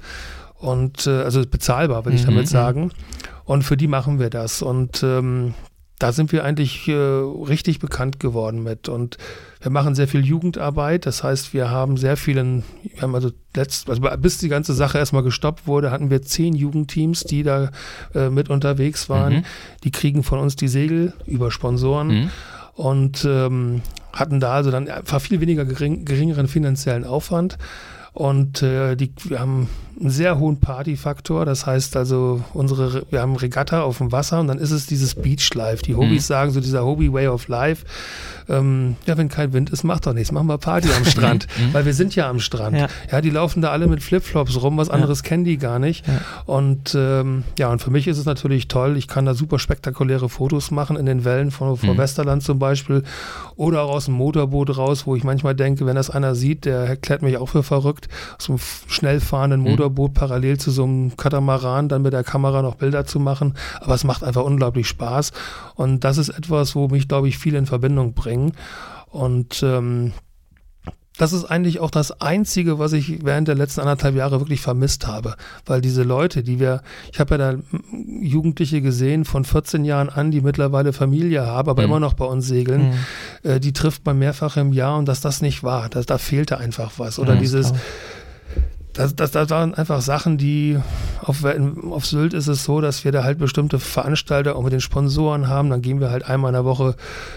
[0.57, 2.31] und äh, also bezahlbar, will ich mhm.
[2.31, 2.49] damit mhm.
[2.49, 2.91] sagen.
[3.45, 4.61] Und für die machen wir das.
[4.61, 5.53] Und ähm,
[5.99, 8.87] da sind wir eigentlich äh, richtig bekannt geworden mit.
[8.87, 9.17] Und
[9.61, 11.05] wir machen sehr viel Jugendarbeit.
[11.05, 14.97] Das heißt, wir haben sehr vielen, wir haben also letzt, also bis die ganze Sache
[14.97, 17.71] erstmal gestoppt wurde, hatten wir zehn Jugendteams, die da
[18.15, 19.33] äh, mit unterwegs waren.
[19.33, 19.45] Mhm.
[19.83, 22.07] Die kriegen von uns die Segel über Sponsoren.
[22.07, 22.29] Mhm.
[22.75, 23.81] Und ähm,
[24.13, 27.57] hatten da also dann einfach viel weniger gering, geringeren finanziellen Aufwand.
[28.13, 31.45] Und äh, die, wir haben einen sehr hohen Partyfaktor.
[31.45, 35.15] Das heißt also, unsere, wir haben Regatta auf dem Wasser und dann ist es dieses
[35.15, 35.83] Beachlife.
[35.83, 36.33] Die Hobbys mhm.
[36.33, 37.85] sagen so dieser Hobby Way of Life.
[38.49, 40.31] Ähm, ja, wenn kein Wind ist, macht doch nichts.
[40.31, 41.47] Machen wir Party am Strand.
[41.57, 41.73] Mhm.
[41.73, 42.77] Weil wir sind ja am Strand.
[42.77, 42.87] Ja.
[43.11, 44.77] ja, die laufen da alle mit Flipflops rum.
[44.77, 45.29] Was anderes ja.
[45.29, 46.07] kennen die gar nicht.
[46.07, 46.21] Ja.
[46.45, 48.97] Und ähm, ja, und für mich ist es natürlich toll.
[48.97, 51.97] Ich kann da super spektakuläre Fotos machen in den Wellen von, von mhm.
[51.97, 53.03] Westerland zum Beispiel.
[53.55, 56.79] Oder auch aus dem Motorboot raus, wo ich manchmal denke, wenn das einer sieht, der
[56.79, 58.07] erklärt mich auch für verrückt.
[58.37, 59.71] Aus einem schnell fahrenden mhm.
[59.71, 63.53] Motorboot Motorboot parallel zu so einem Katamaran dann mit der Kamera noch Bilder zu machen.
[63.81, 65.31] Aber es macht einfach unglaublich Spaß.
[65.75, 68.53] Und das ist etwas, wo mich, glaube ich, viele in Verbindung bringen.
[69.07, 70.13] Und ähm,
[71.17, 75.05] das ist eigentlich auch das Einzige, was ich während der letzten anderthalb Jahre wirklich vermisst
[75.05, 75.35] habe.
[75.65, 76.81] Weil diese Leute, die wir,
[77.11, 77.59] ich habe ja da
[78.21, 81.89] Jugendliche gesehen von 14 Jahren an, die mittlerweile Familie haben, aber mhm.
[81.89, 82.91] immer noch bei uns segeln,
[83.43, 83.49] mhm.
[83.49, 85.89] äh, die trifft man mehrfach im Jahr und dass das nicht war.
[85.89, 87.19] Da, da fehlte einfach was.
[87.19, 87.73] Oder mhm, dieses,
[88.93, 90.79] das, das, das waren einfach Sachen, die
[91.21, 94.81] auf, auf Sylt ist es so, dass wir da halt bestimmte Veranstalter auch mit den
[94.81, 95.69] Sponsoren haben.
[95.69, 96.95] Dann gehen wir halt einmal in der Woche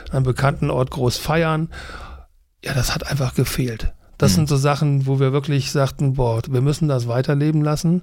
[0.08, 1.68] an einem bekannten Ort groß feiern.
[2.64, 3.92] Ja, das hat einfach gefehlt.
[4.18, 4.36] Das mhm.
[4.36, 8.02] sind so Sachen, wo wir wirklich sagten, boah, wir müssen das weiterleben lassen.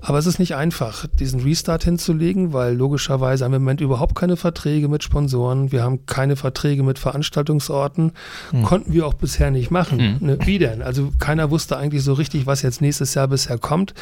[0.00, 4.14] Aber es ist nicht einfach, diesen Restart hinzulegen, weil logischerweise haben wir im Moment überhaupt
[4.14, 5.72] keine Verträge mit Sponsoren.
[5.72, 8.12] Wir haben keine Verträge mit Veranstaltungsorten.
[8.50, 8.62] Hm.
[8.62, 9.98] Konnten wir auch bisher nicht machen.
[9.98, 10.16] Hm.
[10.20, 10.82] Ne, wie denn?
[10.82, 13.94] Also keiner wusste eigentlich so richtig, was jetzt nächstes Jahr bisher kommt.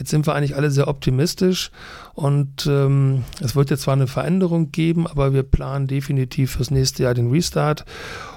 [0.00, 1.70] Jetzt sind wir eigentlich alle sehr optimistisch
[2.14, 7.02] und ähm, es wird jetzt zwar eine Veränderung geben, aber wir planen definitiv fürs nächste
[7.02, 7.84] Jahr den Restart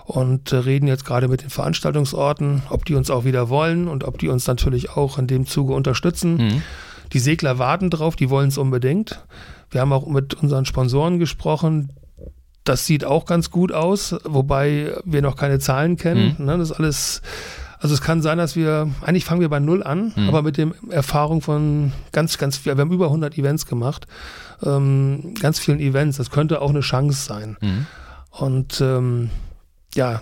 [0.03, 4.03] und äh, reden jetzt gerade mit den Veranstaltungsorten, ob die uns auch wieder wollen und
[4.03, 6.35] ob die uns natürlich auch in dem Zuge unterstützen.
[6.35, 6.61] Mhm.
[7.13, 9.25] Die Segler warten drauf, die wollen es unbedingt.
[9.69, 11.93] Wir haben auch mit unseren Sponsoren gesprochen.
[12.63, 16.35] Das sieht auch ganz gut aus, wobei wir noch keine Zahlen kennen.
[16.37, 16.47] Mhm.
[16.47, 17.21] Das ist alles
[17.83, 20.29] also es kann sein, dass wir, eigentlich fangen wir bei Null an, mhm.
[20.29, 24.07] aber mit dem Erfahrung von ganz, ganz viel, wir haben über 100 Events gemacht,
[24.63, 27.57] ähm, ganz vielen Events, das könnte auch eine Chance sein.
[27.59, 27.85] Mhm.
[28.29, 29.31] Und ähm,
[29.95, 30.21] ja,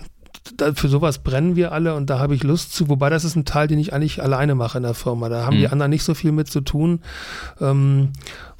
[0.74, 2.88] für sowas brennen wir alle und da habe ich Lust zu.
[2.88, 5.28] Wobei das ist ein Teil, den ich eigentlich alleine mache in der Firma.
[5.28, 5.60] Da haben mhm.
[5.60, 7.00] die anderen nicht so viel mit zu tun.
[7.60, 8.10] Ähm,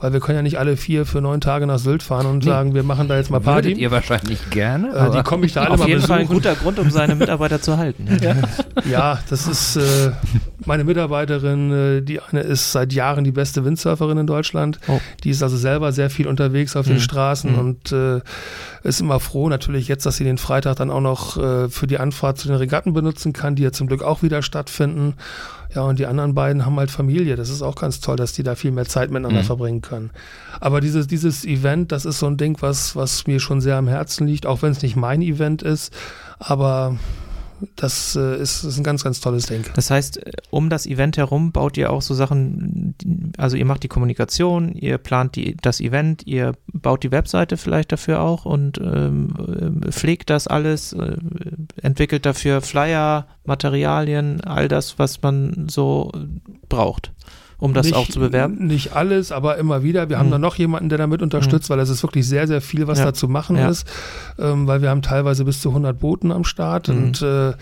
[0.03, 2.51] weil wir können ja nicht alle vier für neun Tage nach Sylt fahren und nee.
[2.51, 3.69] sagen, wir machen da jetzt mal Party.
[3.69, 4.89] Würdet ihr wahrscheinlich gerne.
[4.89, 6.13] Äh, die komme ich da alle Auf mal jeden besuchen.
[6.13, 8.09] Fall ein guter Grund, um seine Mitarbeiter zu halten.
[8.23, 8.37] Ja,
[8.89, 10.13] ja das ist äh,
[10.67, 14.79] meine Mitarbeiterin, äh, die eine ist seit Jahren die beste Windsurferin in Deutschland.
[14.87, 15.01] Oh.
[15.25, 16.91] Die ist also selber sehr viel unterwegs auf mhm.
[16.91, 17.59] den Straßen mhm.
[17.59, 18.21] und äh,
[18.83, 21.99] ist immer froh natürlich jetzt, dass sie den Freitag dann auch noch äh, für die
[21.99, 25.15] Anfahrt zu den Regatten benutzen kann, die ja zum Glück auch wieder stattfinden.
[25.75, 27.37] Ja, und die anderen beiden haben halt Familie.
[27.37, 29.47] Das ist auch ganz toll, dass die da viel mehr Zeit miteinander mhm.
[29.47, 30.11] verbringen können.
[30.61, 33.89] Aber dieses, dieses Event, das ist so ein Ding, was, was mir schon sehr am
[33.89, 35.93] Herzen liegt, auch wenn es nicht mein Event ist.
[36.39, 36.97] Aber
[37.77, 39.65] das äh, ist, ist, ein ganz, ganz tolles Ding.
[39.75, 42.95] Das heißt, äh, um das Event herum baut ihr auch so Sachen,
[43.37, 47.93] also ihr macht die Kommunikation, ihr plant die, das Event, ihr baut die Webseite vielleicht
[47.93, 51.17] dafür auch und ähm, äh, pflegt das alles, äh,
[51.81, 56.13] entwickelt dafür Flyer, Materialien, all das, was man so
[56.69, 57.13] braucht
[57.63, 58.67] um das nicht, auch zu bewerben?
[58.67, 60.09] Nicht alles, aber immer wieder.
[60.09, 60.21] Wir mhm.
[60.21, 61.75] haben da noch jemanden, der damit unterstützt, mhm.
[61.75, 63.05] weil es ist wirklich sehr, sehr viel, was ja.
[63.07, 63.69] da zu machen ja.
[63.69, 63.87] ist,
[64.39, 66.97] ähm, weil wir haben teilweise bis zu 100 Booten am Start mhm.
[66.97, 67.53] und äh,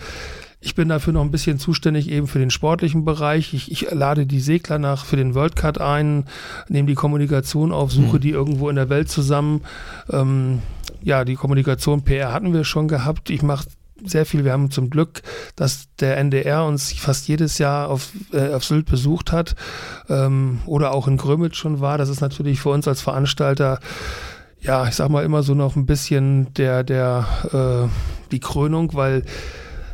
[0.59, 3.53] ich bin dafür noch ein bisschen zuständig eben für den sportlichen Bereich.
[3.53, 6.25] Ich, ich lade die Segler nach für den World Cup ein,
[6.67, 8.21] nehme die Kommunikation auf, suche mhm.
[8.21, 9.61] die irgendwo in der Welt zusammen.
[10.11, 10.59] Ähm,
[11.03, 13.29] ja, die Kommunikation PR hatten wir schon gehabt.
[13.29, 13.65] Ich mache
[14.05, 14.43] sehr viel.
[14.43, 15.21] Wir haben zum Glück,
[15.55, 19.55] dass der NDR uns fast jedes Jahr auf, äh, auf Sylt besucht hat
[20.09, 21.97] ähm, oder auch in Grömitz schon war.
[21.97, 23.79] Das ist natürlich für uns als Veranstalter
[24.61, 29.23] ja, ich sag mal immer so noch ein bisschen der, der, äh, die Krönung, weil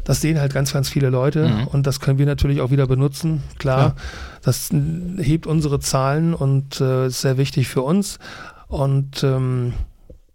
[0.03, 1.67] das sehen halt ganz, ganz viele Leute mhm.
[1.67, 3.43] und das können wir natürlich auch wieder benutzen.
[3.59, 3.95] Klar, ja.
[4.41, 8.19] das hebt unsere Zahlen und äh, ist sehr wichtig für uns
[8.67, 9.73] und ähm,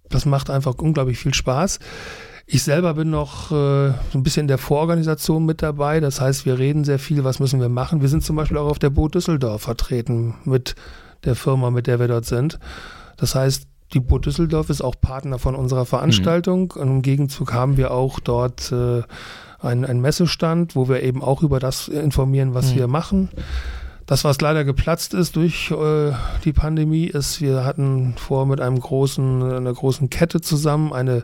[0.08, 1.78] das macht einfach unglaublich viel Spaß.
[2.46, 6.00] Ich selber bin noch äh, so ein bisschen in der Vororganisation mit dabei.
[6.00, 8.02] Das heißt, wir reden sehr viel, was müssen wir machen.
[8.02, 10.74] Wir sind zum Beispiel auch auf der Boot Düsseldorf vertreten mit
[11.24, 12.58] der Firma, mit der wir dort sind.
[13.16, 16.72] Das heißt, die Boot Düsseldorf ist auch Partner von unserer Veranstaltung.
[16.74, 16.80] Mhm.
[16.80, 19.02] Und im Gegenzug haben wir auch dort äh,
[19.60, 22.78] einen, einen Messestand, wo wir eben auch über das informieren, was mhm.
[22.78, 23.28] wir machen.
[24.06, 26.12] Das, was leider geplatzt ist durch äh,
[26.44, 31.22] die Pandemie, ist, wir hatten vor mit einem großen, einer großen Kette zusammen eine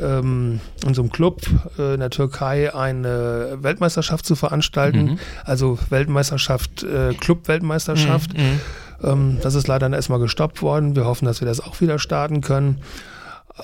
[0.00, 1.42] ähm, in so einem Club
[1.78, 5.02] äh, in der Türkei eine Weltmeisterschaft zu veranstalten.
[5.02, 5.18] Mhm.
[5.44, 8.36] Also Weltmeisterschaft, äh, Club-Weltmeisterschaft.
[8.36, 8.60] Mhm.
[9.02, 10.96] Ähm, das ist leider erstmal gestoppt worden.
[10.96, 12.78] Wir hoffen, dass wir das auch wieder starten können.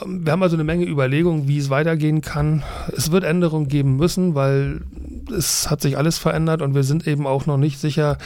[0.03, 2.62] Ähm, wir haben also eine Menge Überlegungen, wie es weitergehen kann.
[2.97, 4.82] Es wird Änderungen geben müssen, weil
[5.31, 8.18] es hat sich alles verändert und wir sind eben auch noch nicht sicher,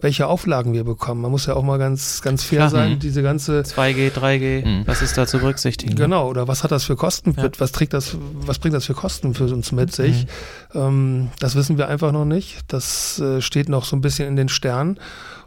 [0.00, 1.22] welche Auflagen wir bekommen.
[1.22, 2.92] Man muss ja auch mal ganz, ganz fair Klar, sein.
[2.92, 2.96] Mh.
[2.96, 4.82] Diese ganze 2G, 3G, mh.
[4.86, 5.94] was ist da zu berücksichtigen?
[5.94, 7.34] Genau, oder was hat das für Kosten?
[7.36, 7.48] Ja.
[7.58, 10.26] Was trägt das, was bringt das für Kosten für uns mit sich?
[10.74, 10.80] Mhm.
[10.80, 12.60] Ähm, das wissen wir einfach noch nicht.
[12.68, 14.98] Das äh, steht noch so ein bisschen in den Sternen.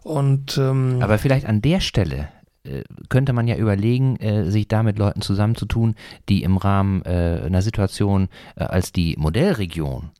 [0.03, 2.29] Und, ähm, Aber vielleicht an der Stelle
[2.63, 5.95] äh, könnte man ja überlegen, äh, sich da mit Leuten zusammenzutun,
[6.27, 10.11] die im Rahmen äh, einer Situation äh, als die Modellregion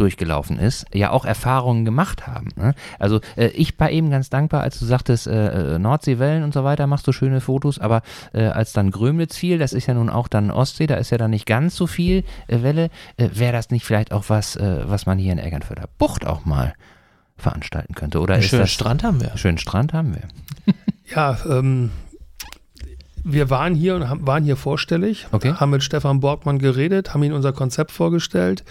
[0.00, 2.48] durchgelaufen ist, ja auch Erfahrungen gemacht haben.
[2.56, 2.74] Ne?
[2.98, 6.86] Also äh, ich war eben ganz dankbar, als du sagtest, äh, Nordseewellen und so weiter,
[6.86, 10.28] machst du schöne Fotos, aber äh, als dann Grömlitz fiel, das ist ja nun auch
[10.28, 14.12] dann Ostsee, da ist ja dann nicht ganz so viel Welle, wäre das nicht vielleicht
[14.12, 16.74] auch was, was man hier in Eckernförder Bucht auch mal
[17.36, 18.20] veranstalten könnte.
[18.20, 19.36] Oder einen schönen Strand haben wir.
[19.36, 20.74] Schönen Strand haben wir.
[21.14, 21.90] ja, ähm,
[23.24, 25.54] wir waren hier und haben, waren hier vorstellig, okay.
[25.54, 28.64] haben mit Stefan Borgmann geredet, haben ihm unser Konzept vorgestellt.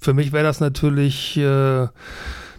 [0.00, 1.86] Für mich wäre das natürlich äh,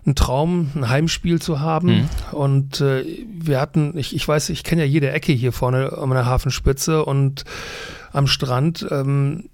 [0.05, 1.87] ein Traum, ein Heimspiel zu haben.
[1.87, 2.09] Mhm.
[2.31, 6.09] Und äh, wir hatten, ich, ich weiß, ich kenne ja jede Ecke hier vorne an
[6.09, 7.43] der Hafenspitze und
[8.11, 8.85] am Strand.
[8.91, 9.49] Ähm,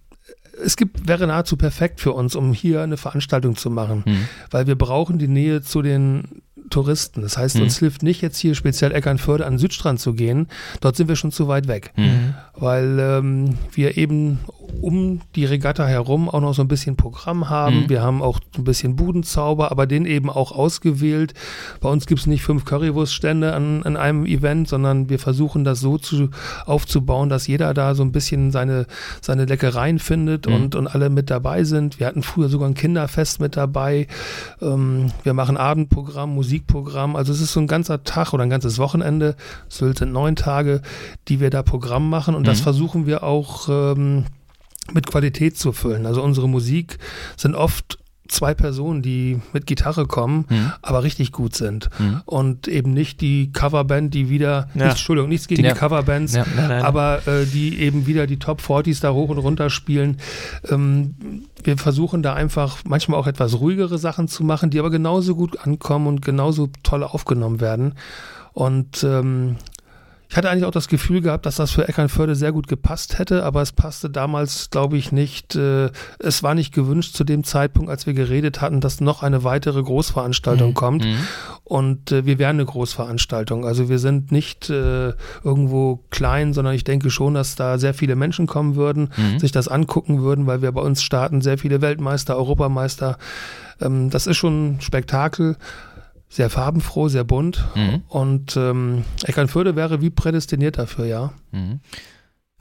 [0.64, 4.28] es gibt, wäre nahezu perfekt für uns, um hier eine Veranstaltung zu machen, mhm.
[4.52, 7.22] weil wir brauchen die Nähe zu den Touristen.
[7.22, 7.64] Das heißt, mhm.
[7.64, 10.48] uns hilft nicht jetzt hier speziell Eckernförde an den Südstrand zu gehen.
[10.82, 11.92] Dort sind wir schon zu weit weg.
[11.96, 12.34] Mhm.
[12.56, 14.40] Weil ähm, wir eben
[14.82, 17.84] um die Regatta herum auch noch so ein bisschen Programm haben.
[17.84, 17.90] Mhm.
[17.90, 21.34] Wir haben auch ein bisschen Budenzauber, aber den eben auch ausgewählt.
[21.82, 25.80] Bei uns gibt es nicht fünf Currywurststände an, an einem Event, sondern wir versuchen das
[25.80, 26.30] so zu,
[26.66, 28.86] aufzubauen, dass jeder da so ein bisschen seine,
[29.22, 30.54] seine Leckereien findet mhm.
[30.54, 32.00] und, und alle mit dabei sind.
[32.00, 34.08] Wir hatten früher sogar ein Kinderfest mit dabei.
[34.62, 37.16] Ähm, wir machen Abendprogramm, Musikprogramm.
[37.16, 39.36] Also es ist so ein ganzer Tag oder ein ganzes Wochenende.
[39.68, 40.82] Sylt sind neun Tage,
[41.28, 42.46] die wir da Programm machen und mhm.
[42.48, 44.26] das versuchen wir auch ähm,
[44.94, 46.06] mit Qualität zu füllen.
[46.06, 46.98] Also unsere Musik
[47.38, 48.00] sind oft
[48.30, 50.72] zwei Personen, die mit Gitarre kommen, mhm.
[50.82, 51.90] aber richtig gut sind.
[52.00, 52.22] Mhm.
[52.26, 54.86] Und eben nicht die Coverband, die wieder, ja.
[54.86, 55.74] nicht, Entschuldigung, nichts gegen ja.
[55.74, 56.46] die Coverbands, ja.
[56.56, 56.84] nein, nein.
[56.84, 60.18] aber äh, die eben wieder die Top 40s da hoch und runter spielen.
[60.70, 61.16] Ähm,
[61.64, 65.60] wir versuchen da einfach manchmal auch etwas ruhigere Sachen zu machen, die aber genauso gut
[65.66, 67.96] ankommen und genauso toll aufgenommen werden.
[68.54, 69.58] Und ähm,
[70.30, 73.44] ich hatte eigentlich auch das Gefühl gehabt, dass das für Eckernförde sehr gut gepasst hätte,
[73.44, 75.56] aber es passte damals, glaube ich, nicht.
[75.56, 79.44] Äh, es war nicht gewünscht zu dem Zeitpunkt, als wir geredet hatten, dass noch eine
[79.44, 80.74] weitere Großveranstaltung mhm.
[80.76, 81.04] kommt.
[81.04, 81.18] Mhm.
[81.64, 83.66] Und äh, wir wären eine Großveranstaltung.
[83.66, 85.14] Also wir sind nicht äh,
[85.44, 89.40] irgendwo klein, sondern ich denke schon, dass da sehr viele Menschen kommen würden, mhm.
[89.40, 93.18] sich das angucken würden, weil wir bei uns starten sehr viele Weltmeister, Europameister.
[93.82, 95.58] Ähm, das ist schon ein Spektakel
[96.30, 97.66] sehr farbenfroh, sehr bunt.
[97.76, 98.04] Mhm.
[98.08, 101.34] Und ähm, Eckernförde wäre wie prädestiniert dafür, ja.
[101.52, 101.80] Mhm.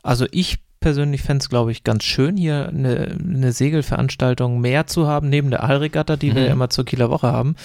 [0.03, 5.07] Also ich persönlich fände es, glaube ich, ganz schön, hier eine, eine, Segelveranstaltung mehr zu
[5.07, 6.37] haben, neben der Aalregatta, die mhm.
[6.37, 7.57] wir ja immer zur Kieler Woche haben.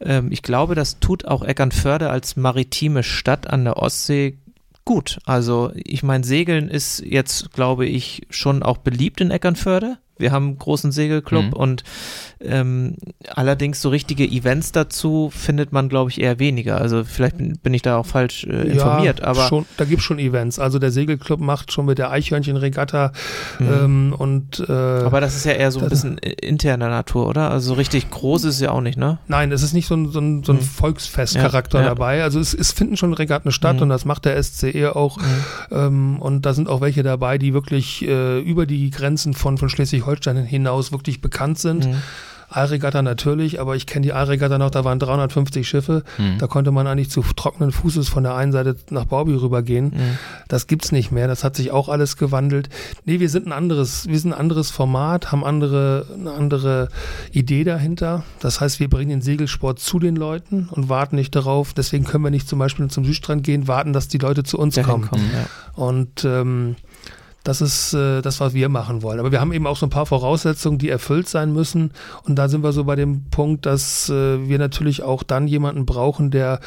[0.00, 4.38] Ähm, ich glaube, das tut auch Eckernförde als maritime Stadt an der Ostsee
[4.84, 5.18] gut.
[5.26, 9.98] Also ich meine, Segeln ist jetzt, glaube ich, schon auch beliebt in Eckernförde.
[10.18, 11.52] Wir haben einen großen Segelclub mhm.
[11.52, 11.84] und
[12.40, 12.96] ähm,
[13.34, 16.80] allerdings so richtige Events dazu findet man, glaube ich, eher weniger.
[16.80, 19.20] Also vielleicht bin, bin ich da auch falsch äh, informiert.
[19.20, 20.58] Ja, aber schon, da gibt es schon Events.
[20.58, 23.12] Also der Segelclub macht schon mit der Eichhörnchenregatta
[23.58, 23.66] mhm.
[23.66, 27.50] ähm, und äh, Aber das ist ja eher so ein bisschen interner Natur, oder?
[27.50, 29.18] Also so richtig groß ist es ja auch nicht, ne?
[29.28, 30.62] Nein, es ist nicht so ein, so ein, so ein mhm.
[30.62, 31.90] Volksfestcharakter ja, ja.
[31.90, 32.22] dabei.
[32.22, 33.82] Also es, es, finden schon Regatten statt mhm.
[33.82, 35.18] und das macht der SCE auch.
[35.18, 35.24] Mhm.
[35.70, 39.68] Ähm, und da sind auch welche dabei, die wirklich äh, über die Grenzen von, von
[40.02, 41.86] Schleswig-Holstein hinaus wirklich bekannt sind.
[41.86, 42.02] Mhm.
[42.54, 46.02] Aalregatta natürlich, aber ich kenne die Aalregatta noch, da waren 350 Schiffe.
[46.18, 46.36] Mhm.
[46.36, 49.86] Da konnte man eigentlich zu trockenen Fußes von der einen Seite nach Baubi rübergehen.
[49.86, 50.18] Mhm.
[50.48, 51.28] Das gibt's nicht mehr.
[51.28, 52.68] Das hat sich auch alles gewandelt.
[53.06, 56.88] Nee, wir sind ein anderes, wir sind ein anderes Format, haben andere, eine andere
[57.30, 58.22] Idee dahinter.
[58.40, 61.72] Das heißt, wir bringen den Segelsport zu den Leuten und warten nicht darauf.
[61.72, 64.74] Deswegen können wir nicht zum Beispiel zum Südstrand gehen, warten, dass die Leute zu uns
[64.82, 65.08] kommen.
[65.08, 65.46] kommen ja.
[65.82, 66.76] Und ähm,
[67.44, 69.18] das ist äh, das, was wir machen wollen.
[69.18, 71.92] Aber wir haben eben auch so ein paar Voraussetzungen, die erfüllt sein müssen.
[72.24, 75.86] Und da sind wir so bei dem Punkt, dass äh, wir natürlich auch dann jemanden
[75.86, 76.60] brauchen, der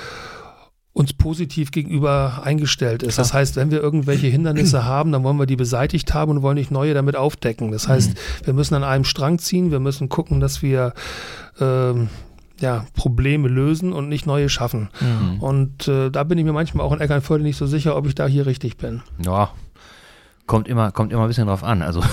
[0.93, 3.15] uns positiv gegenüber eingestellt ist.
[3.15, 3.26] Klar.
[3.26, 6.55] Das heißt, wenn wir irgendwelche Hindernisse haben, dann wollen wir die beseitigt haben und wollen
[6.55, 7.71] nicht neue damit aufdecken.
[7.71, 8.45] Das heißt, mhm.
[8.45, 10.93] wir müssen an einem Strang ziehen, wir müssen gucken, dass wir
[11.59, 12.09] ähm,
[12.61, 14.89] ja, Probleme lösen und nicht neue schaffen.
[15.01, 15.41] Mhm.
[15.41, 18.15] Und äh, da bin ich mir manchmal auch in Eckernförde nicht so sicher, ob ich
[18.15, 19.01] da hier richtig bin.
[19.23, 19.51] Ja,
[20.47, 21.81] Kommt immer, kommt immer ein bisschen drauf an.
[21.81, 22.03] Also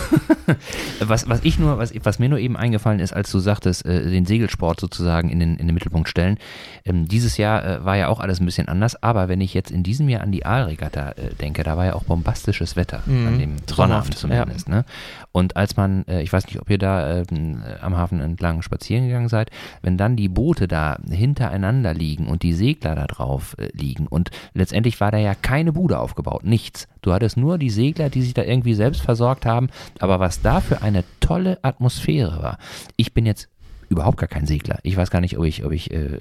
[1.01, 4.11] was, was ich nur, was, was mir nur eben eingefallen ist, als du sagtest, äh,
[4.11, 6.39] den Segelsport sozusagen in den, in den Mittelpunkt stellen.
[6.85, 9.71] Ähm, dieses Jahr äh, war ja auch alles ein bisschen anders, aber wenn ich jetzt
[9.71, 13.27] in diesem Jahr an die Aalregatta äh, denke, da war ja auch bombastisches Wetter, mhm,
[13.27, 14.69] an dem Sonnabend zumindest.
[14.69, 14.77] Ja.
[14.77, 14.85] Ne?
[15.33, 19.07] Und als man, äh, ich weiß nicht, ob ihr da ähm, am Hafen entlang spazieren
[19.07, 19.51] gegangen seid,
[19.83, 24.31] wenn dann die Boote da hintereinander liegen und die Segler da drauf äh, liegen und
[24.55, 26.89] letztendlich war da ja keine Bude aufgebaut, nichts.
[27.03, 29.69] Du hattest nur die Segler, die sich da irgendwie selbst versorgt haben.
[29.99, 32.59] Aber was da für eine tolle Atmosphäre war.
[32.97, 33.49] Ich bin jetzt
[33.93, 34.79] überhaupt gar kein Segler.
[34.83, 36.19] Ich weiß gar nicht, ob ich, ob ich äh,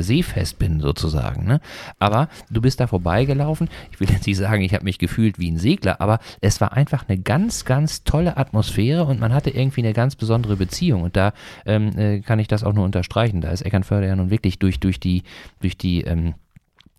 [0.00, 1.46] seefest bin sozusagen.
[1.46, 1.60] Ne?
[1.98, 3.68] Aber du bist da vorbeigelaufen.
[3.90, 6.72] Ich will jetzt nicht sagen, ich habe mich gefühlt wie ein Segler, aber es war
[6.72, 11.02] einfach eine ganz, ganz tolle Atmosphäre und man hatte irgendwie eine ganz besondere Beziehung.
[11.02, 11.32] Und da
[11.66, 13.40] ähm, äh, kann ich das auch nur unterstreichen.
[13.40, 15.24] Da ist Eckernförde ja nun wirklich durch, durch die,
[15.60, 16.34] durch die ähm,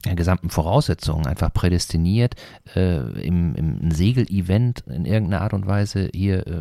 [0.03, 2.35] gesamten Voraussetzungen einfach prädestiniert,
[2.75, 6.53] äh, im, im Segel-Event in irgendeiner Art und Weise hier äh,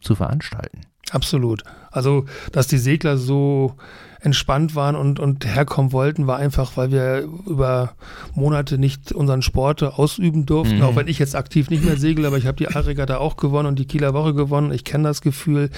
[0.00, 0.80] zu veranstalten.
[1.10, 1.62] Absolut.
[1.98, 3.74] Also, dass die Segler so
[4.20, 7.92] entspannt waren und, und herkommen wollten, war einfach, weil wir über
[8.34, 10.78] Monate nicht unseren Sport ausüben durften.
[10.78, 10.82] Mhm.
[10.82, 13.68] Auch wenn ich jetzt aktiv nicht mehr segle, aber ich habe die Aalregatta auch gewonnen
[13.68, 14.72] und die Kieler Woche gewonnen.
[14.72, 15.70] Ich kenne das Gefühl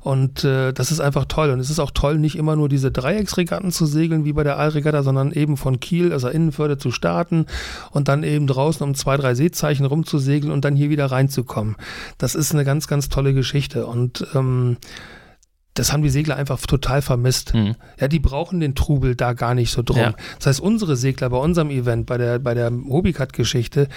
[0.00, 1.50] und äh, das ist einfach toll.
[1.50, 4.58] Und es ist auch toll, nicht immer nur diese Dreiecksregatten zu segeln wie bei der
[4.58, 7.46] Aalregatta, sondern eben von Kiel, also Innenförde zu starten
[7.90, 11.76] und dann eben draußen um zwei, drei Seezeichen rumzusegeln und dann hier wieder reinzukommen.
[12.16, 14.78] Das ist eine ganz, ganz tolle Geschichte und ähm,
[15.74, 17.54] das haben die Segler einfach total vermisst.
[17.54, 17.76] Mhm.
[17.98, 19.98] Ja, die brauchen den Trubel da gar nicht so drum.
[19.98, 20.14] Ja.
[20.38, 23.88] Das heißt, unsere Segler bei unserem Event, bei der, bei der Hobbycut-Geschichte,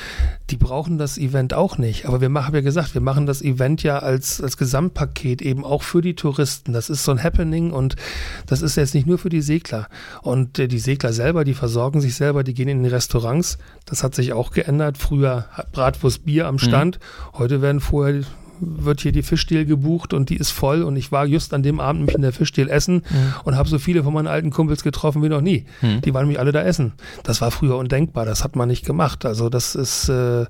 [0.49, 2.05] die brauchen das Event auch nicht.
[2.05, 5.83] Aber wir machen, ja gesagt, wir machen das Event ja als, als Gesamtpaket eben auch
[5.83, 6.71] für die Touristen.
[6.71, 7.97] Das ist so ein Happening und
[8.45, 9.89] das ist jetzt nicht nur für die Segler.
[10.21, 13.57] Und äh, die Segler selber, die versorgen sich selber, die gehen in die Restaurants.
[13.85, 14.97] Das hat sich auch geändert.
[14.97, 16.59] Früher Bratwurst Bier am mhm.
[16.59, 16.99] Stand.
[16.99, 17.37] Mhm.
[17.37, 18.23] Heute werden vorher
[18.59, 21.79] wird hier die Fischdeal gebucht und die ist voll und ich war just an dem
[21.79, 23.33] Abend nämlich in der Fischdeal essen mhm.
[23.43, 25.65] und habe so viele von meinen alten Kumpels getroffen wie noch nie.
[25.81, 26.01] Mhm.
[26.01, 26.93] Die waren nämlich alle da essen.
[27.23, 29.25] Das war früher undenkbar, das hat man nicht gemacht.
[29.25, 30.45] Also das ist äh,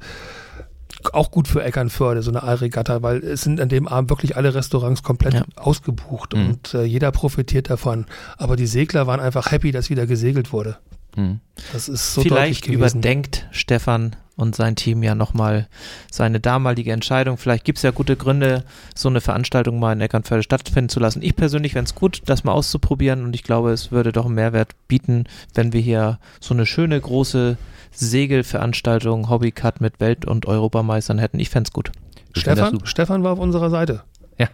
[1.13, 4.53] auch gut für Eckernförde, so eine Aalregatta, weil es sind an dem Abend wirklich alle
[4.53, 5.45] Restaurants komplett ja.
[5.55, 6.47] ausgebucht mhm.
[6.47, 8.05] und äh, jeder profitiert davon.
[8.37, 10.77] Aber die Segler waren einfach happy, dass wieder gesegelt wurde.
[11.15, 11.39] Mhm.
[11.73, 15.67] Das ist so Vielleicht überdenkt Stefan und sein Team ja nochmal
[16.11, 17.37] seine damalige Entscheidung.
[17.37, 18.63] Vielleicht gibt es ja gute Gründe,
[18.95, 21.21] so eine Veranstaltung mal in Eckernförde stattfinden zu lassen.
[21.21, 24.35] Ich persönlich fände es gut, das mal auszuprobieren und ich glaube, es würde doch einen
[24.35, 27.57] Mehrwert bieten, wenn wir hier so eine schöne große
[27.91, 31.39] Segelveranstaltung, Hobbycut mit Welt- und Europameistern hätten.
[31.39, 31.91] Ich fände es gut.
[32.33, 34.03] Stefan, Stefan war auf unserer Seite.
[34.37, 34.47] Ja.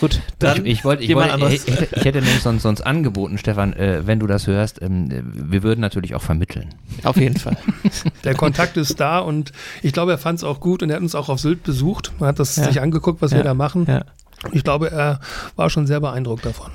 [0.00, 3.38] Gut, dann ich, ich wollte, ich, wollte, ich, hätte, ich hätte nämlich sonst, sonst angeboten,
[3.38, 6.74] Stefan, äh, wenn du das hörst, ähm, wir würden natürlich auch vermitteln.
[7.02, 7.56] Auf jeden Fall.
[8.24, 11.02] Der Kontakt ist da und ich glaube, er fand es auch gut und er hat
[11.02, 12.12] uns auch auf Sylt besucht.
[12.18, 12.64] Man hat das ja.
[12.64, 13.38] sich angeguckt, was ja.
[13.38, 13.86] wir da machen.
[13.88, 14.04] Ja.
[14.52, 15.20] Ich glaube, er
[15.56, 16.70] war schon sehr beeindruckt davon.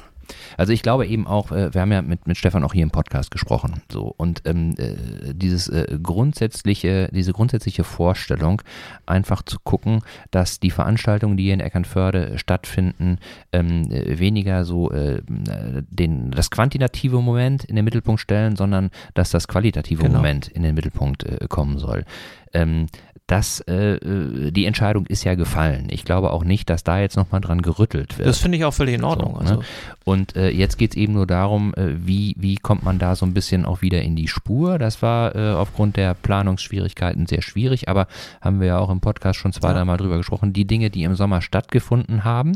[0.57, 2.91] Also ich glaube eben auch, äh, wir haben ja mit, mit Stefan auch hier im
[2.91, 8.61] Podcast gesprochen, so und ähm, äh, dieses äh, grundsätzliche, diese grundsätzliche Vorstellung,
[9.05, 10.01] einfach zu gucken,
[10.31, 13.19] dass die Veranstaltungen, die hier in Eckernförde stattfinden,
[13.51, 19.47] ähm, weniger so äh, den, das quantitative Moment in den Mittelpunkt stellen, sondern dass das
[19.47, 20.17] qualitative genau.
[20.17, 22.05] Moment in den Mittelpunkt äh, kommen soll.
[22.53, 22.87] Ähm,
[23.29, 25.87] das, äh, äh, die Entscheidung ist ja gefallen.
[25.91, 28.27] Ich glaube auch nicht, dass da jetzt nochmal dran gerüttelt wird.
[28.27, 29.35] Das finde ich auch völlig in Ordnung.
[29.35, 29.49] So, ne?
[29.49, 29.63] also.
[30.03, 33.27] Und äh, jetzt geht es eben nur darum, äh, wie, wie kommt man da so
[33.27, 34.79] ein bisschen auch wieder in die Spur.
[34.79, 38.07] Das war äh, aufgrund der Planungsschwierigkeiten sehr schwierig, aber
[38.41, 39.75] haben wir ja auch im Podcast schon zwei, ja.
[39.75, 40.51] dreimal drüber gesprochen.
[40.51, 42.53] Die Dinge, die im Sommer stattgefunden haben,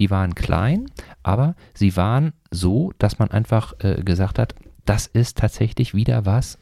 [0.00, 0.86] die waren klein,
[1.22, 4.54] aber sie waren so, dass man einfach äh, gesagt hat,
[4.86, 6.58] das ist tatsächlich wieder was,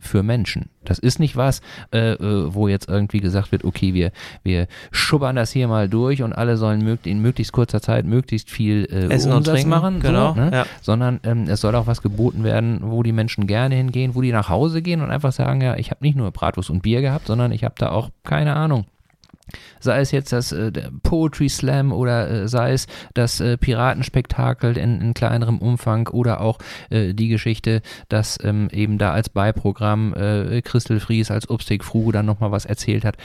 [0.00, 0.70] für Menschen.
[0.84, 1.60] Das ist nicht was,
[1.92, 6.22] äh, äh, wo jetzt irgendwie gesagt wird, okay, wir, wir schubbern das hier mal durch
[6.22, 9.70] und alle sollen mög in möglichst kurzer Zeit möglichst viel äh, Essen Umsatz und trinken,
[9.70, 10.50] machen, genau, so, ne?
[10.52, 10.66] ja.
[10.80, 14.32] sondern ähm, es soll auch was geboten werden, wo die Menschen gerne hingehen, wo die
[14.32, 17.26] nach Hause gehen und einfach sagen, ja, ich habe nicht nur Bratwurst und Bier gehabt,
[17.26, 18.86] sondern ich habe da auch, keine Ahnung,
[19.80, 20.72] Sei es jetzt das äh,
[21.02, 26.58] Poetry Slam oder äh, sei es das äh, Piratenspektakel in, in, kleinerem Umfang oder auch
[26.90, 32.12] äh, die Geschichte, dass ähm, eben da als Beiprogramm äh, Christel Fries als Obstig Fru
[32.12, 33.16] dann nochmal was erzählt hat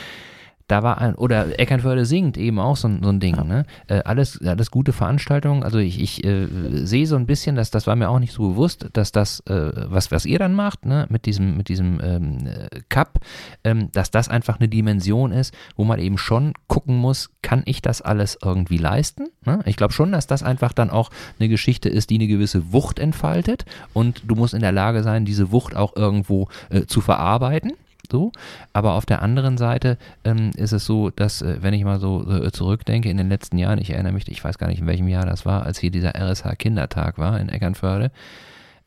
[0.68, 3.66] da war ein, oder Eckernförde singt eben auch so, so ein Ding, ne?
[3.88, 5.64] Äh, alles, alles gute Veranstaltungen.
[5.64, 6.48] Also ich, ich äh,
[6.86, 9.72] sehe so ein bisschen, dass das war mir auch nicht so bewusst, dass das, äh,
[9.76, 13.20] was, was ihr dann macht, ne, mit diesem, mit diesem ähm, äh, Cup,
[13.64, 17.84] ähm, dass das einfach eine Dimension ist, wo man eben schon gucken muss, kann ich
[17.84, 19.28] das alles irgendwie leisten?
[19.46, 19.60] Ne?
[19.66, 22.98] Ich glaube schon, dass das einfach dann auch eine Geschichte ist, die eine gewisse Wucht
[22.98, 27.74] entfaltet und du musst in der Lage sein, diese Wucht auch irgendwo äh, zu verarbeiten.
[28.12, 28.32] So,
[28.74, 32.30] aber auf der anderen Seite ähm, ist es so, dass, äh, wenn ich mal so
[32.30, 35.08] äh, zurückdenke in den letzten Jahren, ich erinnere mich, ich weiß gar nicht, in welchem
[35.08, 38.12] Jahr das war, als hier dieser RSH-Kindertag war in Eckernförde,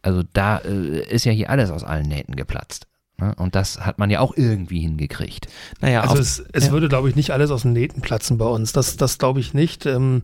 [0.02, 2.86] also da äh, ist ja hier alles aus allen Nähten geplatzt.
[3.20, 3.34] Ne?
[3.36, 5.48] Und das hat man ja auch irgendwie hingekriegt.
[5.80, 6.72] Naja, also es, es ja.
[6.72, 8.72] würde, glaube ich, nicht alles aus den Nähten platzen bei uns.
[8.72, 9.86] Das, das glaube ich nicht.
[9.86, 10.22] Ähm,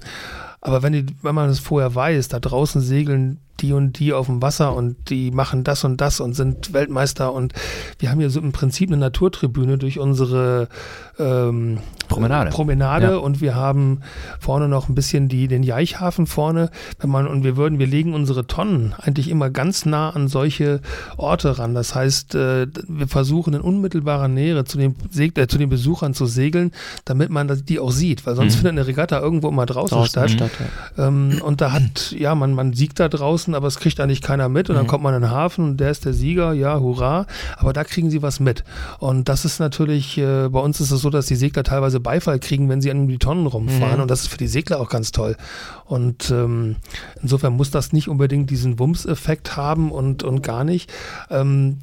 [0.60, 4.26] aber wenn, die, wenn man es vorher weiß, da draußen segeln die und die auf
[4.26, 7.32] dem Wasser und die machen das und das und sind Weltmeister.
[7.32, 7.54] Und
[7.98, 10.68] wir haben hier so im Prinzip eine Naturtribüne durch unsere
[11.18, 13.16] ähm, Promenade, Promenade ja.
[13.16, 14.00] und wir haben
[14.38, 18.14] vorne noch ein bisschen die, den Jeichhafen vorne, wenn man und wir würden, wir legen
[18.14, 20.80] unsere Tonnen eigentlich immer ganz nah an solche
[21.16, 21.74] Orte ran.
[21.74, 26.26] Das heißt, äh, wir versuchen in unmittelbarer Nähe zu den, äh, zu den Besuchern zu
[26.26, 26.72] segeln,
[27.04, 28.58] damit man die auch sieht, weil sonst mhm.
[28.58, 30.30] findet eine Regatta irgendwo immer draußen, draußen statt.
[30.30, 30.50] statt
[30.96, 31.08] ja.
[31.08, 34.48] ähm, und da hat, ja, man, man siegt da draußen aber es kriegt eigentlich keiner
[34.48, 34.68] mit.
[34.68, 34.88] Und dann mhm.
[34.88, 37.26] kommt man in den Hafen und der ist der Sieger, ja, hurra.
[37.56, 38.64] Aber da kriegen sie was mit.
[38.98, 42.38] Und das ist natürlich, äh, bei uns ist es so, dass die Segler teilweise Beifall
[42.38, 43.96] kriegen, wenn sie an die Tonnen rumfahren.
[43.96, 44.02] Mhm.
[44.02, 45.36] Und das ist für die Segler auch ganz toll.
[45.84, 46.76] Und ähm,
[47.20, 50.92] insofern muss das nicht unbedingt diesen Wumms-Effekt haben und, und gar nicht.
[51.30, 51.78] Ähm,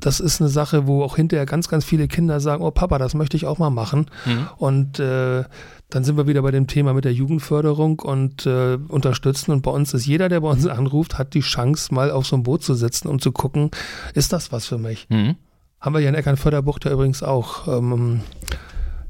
[0.00, 3.14] das ist eine Sache, wo auch hinterher ganz, ganz viele Kinder sagen, oh Papa, das
[3.14, 4.06] möchte ich auch mal machen.
[4.26, 4.48] Mhm.
[4.56, 5.44] Und äh,
[5.90, 9.52] dann sind wir wieder bei dem Thema mit der Jugendförderung und äh, unterstützen.
[9.52, 12.36] Und bei uns ist jeder, der bei uns anruft, hat die Chance, mal auf so
[12.36, 13.70] einem Boot zu sitzen, um zu gucken,
[14.14, 15.06] ist das was für mich?
[15.10, 15.36] Mhm.
[15.80, 17.68] Haben wir ja in Eckernförderbucht ja übrigens auch.
[17.68, 18.20] Ähm,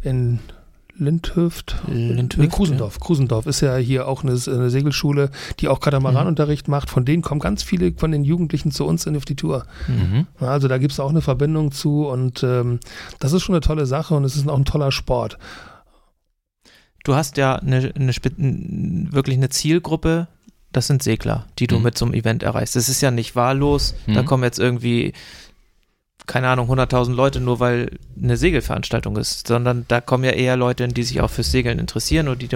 [0.03, 0.41] in
[0.97, 1.77] Lindhöft?
[1.89, 2.95] Lindhöft nee, Krusendorf.
[2.95, 3.01] Ja.
[3.01, 6.73] Krusendorf ist ja hier auch eine, eine Segelschule, die auch Katamaranunterricht mhm.
[6.73, 6.91] macht.
[6.91, 9.65] Von denen kommen ganz viele von den Jugendlichen zu uns in auf die Tour.
[9.89, 10.27] Mhm.
[10.39, 12.79] Also da gibt es auch eine Verbindung zu und ähm,
[13.21, 15.39] das ist schon eine tolle Sache und es ist auch ein toller Sport.
[17.05, 18.13] Du hast ja eine, eine
[19.13, 20.29] wirklich eine Zielgruppe,
[20.73, 21.85] das sind Segler, die du mhm.
[21.85, 22.77] mit so einem Event erreichst.
[22.77, 24.27] Das ist ja nicht wahllos, da mhm.
[24.27, 25.15] kommen jetzt irgendwie
[26.27, 30.87] keine Ahnung, 100.000 Leute nur weil eine Segelveranstaltung ist, sondern da kommen ja eher Leute,
[30.89, 32.49] die sich auch fürs Segeln interessieren und die,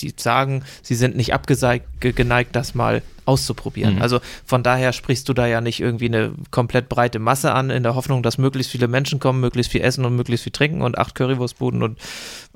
[0.00, 3.96] die sagen, sie sind nicht abgeneigt, das mal auszuprobieren.
[3.96, 4.02] Mhm.
[4.02, 7.82] Also von daher sprichst du da ja nicht irgendwie eine komplett breite Masse an, in
[7.82, 10.98] der Hoffnung, dass möglichst viele Menschen kommen, möglichst viel essen und möglichst viel trinken und
[10.98, 11.98] acht Currywurstbuden und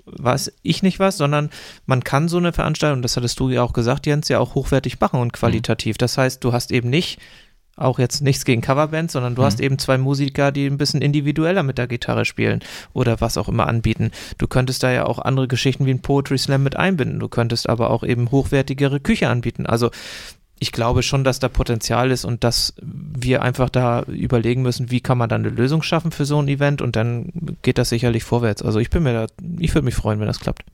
[0.04, 1.50] was ich nicht was, sondern
[1.86, 4.98] man kann so eine Veranstaltung, das hattest du ja auch gesagt, Jens, ja auch hochwertig
[5.00, 5.96] machen und qualitativ.
[5.96, 5.98] Mhm.
[5.98, 7.20] Das heißt, du hast eben nicht
[7.80, 9.46] auch jetzt nichts gegen Coverbands, sondern du mhm.
[9.46, 12.60] hast eben zwei Musiker, die ein bisschen individueller mit der Gitarre spielen
[12.92, 14.10] oder was auch immer anbieten.
[14.38, 17.20] Du könntest da ja auch andere Geschichten wie ein Poetry Slam mit einbinden.
[17.20, 19.66] Du könntest aber auch eben hochwertigere Küche anbieten.
[19.66, 19.90] Also
[20.62, 25.00] ich glaube schon, dass da Potenzial ist und dass wir einfach da überlegen müssen, wie
[25.00, 28.24] kann man dann eine Lösung schaffen für so ein Event und dann geht das sicherlich
[28.24, 28.62] vorwärts.
[28.62, 29.26] Also ich bin mir da,
[29.58, 30.64] ich würde mich freuen, wenn das klappt.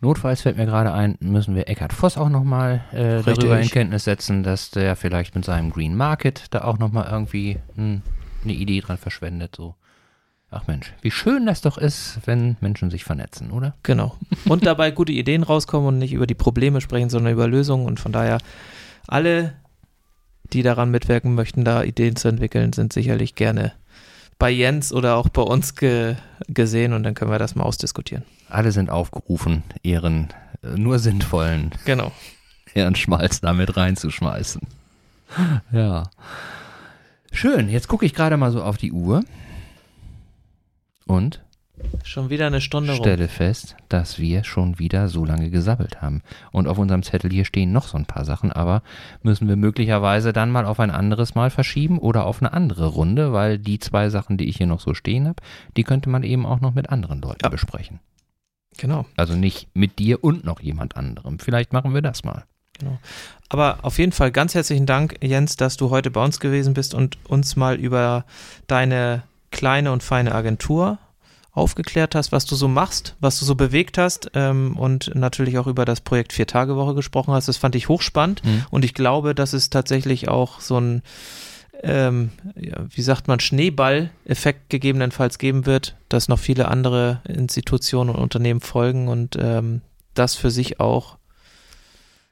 [0.00, 4.04] Notfalls fällt mir gerade ein, müssen wir Eckhard Voss auch nochmal äh, darüber in Kenntnis
[4.04, 8.02] setzen, dass der vielleicht mit seinem Green Market da auch nochmal irgendwie hm,
[8.44, 9.56] eine Idee dran verschwendet.
[9.56, 9.74] So.
[10.50, 13.74] Ach Mensch, wie schön das doch ist, wenn Menschen sich vernetzen, oder?
[13.82, 14.16] Genau.
[14.48, 17.86] Und dabei gute Ideen rauskommen und nicht über die Probleme sprechen, sondern über Lösungen.
[17.86, 18.38] Und von daher,
[19.08, 19.54] alle,
[20.52, 23.72] die daran mitwirken möchten, da Ideen zu entwickeln, sind sicherlich gerne
[24.38, 26.16] bei Jens oder auch bei uns ge
[26.46, 28.24] gesehen und dann können wir das mal ausdiskutieren.
[28.48, 30.28] Alle sind aufgerufen, ihren
[30.62, 32.12] äh, nur sinnvollen genau.
[32.74, 34.62] Ehrenschmalz damit reinzuschmeißen.
[35.72, 36.04] Ja.
[37.32, 39.22] Schön, jetzt gucke ich gerade mal so auf die Uhr.
[41.06, 41.42] Und
[42.04, 43.02] Schon wieder eine Stunde rum.
[43.02, 46.22] Stelle fest, dass wir schon wieder so lange gesabbelt haben.
[46.52, 48.82] Und auf unserem Zettel hier stehen noch so ein paar Sachen, aber
[49.22, 53.32] müssen wir möglicherweise dann mal auf ein anderes Mal verschieben oder auf eine andere Runde,
[53.32, 55.42] weil die zwei Sachen, die ich hier noch so stehen habe,
[55.76, 57.48] die könnte man eben auch noch mit anderen Leuten ja.
[57.48, 58.00] besprechen.
[58.78, 59.06] Genau.
[59.16, 61.38] Also nicht mit dir und noch jemand anderem.
[61.38, 62.44] Vielleicht machen wir das mal.
[62.78, 62.98] Genau.
[63.48, 66.94] Aber auf jeden Fall ganz herzlichen Dank, Jens, dass du heute bei uns gewesen bist
[66.94, 68.24] und uns mal über
[68.66, 70.98] deine kleine und feine Agentur
[71.52, 75.66] aufgeklärt hast, was du so machst, was du so bewegt hast ähm, und natürlich auch
[75.66, 77.48] über das Projekt Vier-Tage-Woche gesprochen hast.
[77.48, 78.64] Das fand ich hochspannend mhm.
[78.70, 81.02] und ich glaube, dass es tatsächlich auch so ein,
[81.82, 88.16] ähm, ja, wie sagt man, Schneeball-Effekt gegebenenfalls geben wird, dass noch viele andere Institutionen und
[88.16, 89.80] Unternehmen folgen und ähm,
[90.14, 91.18] das für sich auch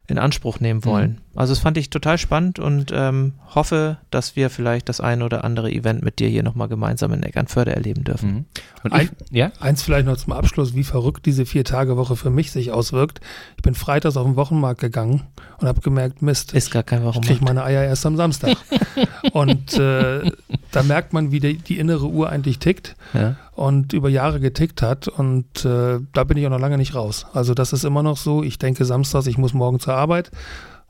[0.07, 1.11] in Anspruch nehmen wollen.
[1.11, 1.26] Mhm.
[1.37, 5.45] Also das fand ich total spannend und ähm, hoffe, dass wir vielleicht das ein oder
[5.45, 8.31] andere Event mit dir hier nochmal gemeinsam in Eckernförde erleben dürfen.
[8.31, 8.45] Mhm.
[8.85, 9.53] Und ein, ich, ja?
[9.61, 13.21] Eins vielleicht noch zum Abschluss, wie verrückt diese Vier-Tage-Woche für mich sich auswirkt.
[13.57, 15.25] Ich bin freitags auf den Wochenmarkt gegangen
[15.59, 17.31] und habe gemerkt, Mist, ist gar kein Wochenmarkt.
[17.31, 18.57] ich kriege meine Eier erst am Samstag.
[19.33, 20.31] und äh,
[20.73, 22.97] da merkt man, wie die, die innere Uhr eigentlich tickt.
[23.13, 25.09] Ja und über Jahre getickt hat.
[25.09, 27.25] Und äh, da bin ich auch noch lange nicht raus.
[27.33, 28.43] Also das ist immer noch so.
[28.43, 30.31] Ich denke samstags, ich muss morgen zur Arbeit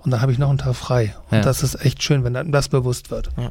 [0.06, 1.16] und dann habe ich noch einen Tag frei.
[1.30, 1.42] Und ja.
[1.42, 3.30] das ist echt schön, wenn einem das bewusst wird.
[3.36, 3.50] Ja.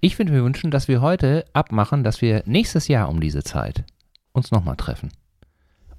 [0.00, 3.84] Ich würde mir wünschen, dass wir heute abmachen, dass wir nächstes Jahr um diese Zeit
[4.32, 5.10] uns nochmal treffen.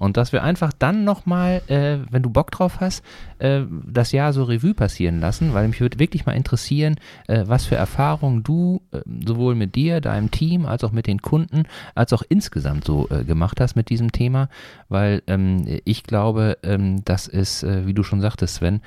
[0.04, 3.06] Und dass wir einfach dann nochmal, äh, wenn du Bock drauf hast,
[3.40, 6.98] äh, das Jahr so Revue passieren lassen, weil mich würde wirklich mal interessieren,
[7.28, 11.22] äh, was für Erfahrungen du äh, sowohl mit dir, deinem Team, als auch mit den
[11.22, 11.64] Kunden,
[11.96, 14.50] als auch insgesamt so äh, gemacht hast mit diesem Thema,
[14.90, 18.82] weil ähm, ich glaube, ähm, das ist, äh, wie du schon sagtest, Sven,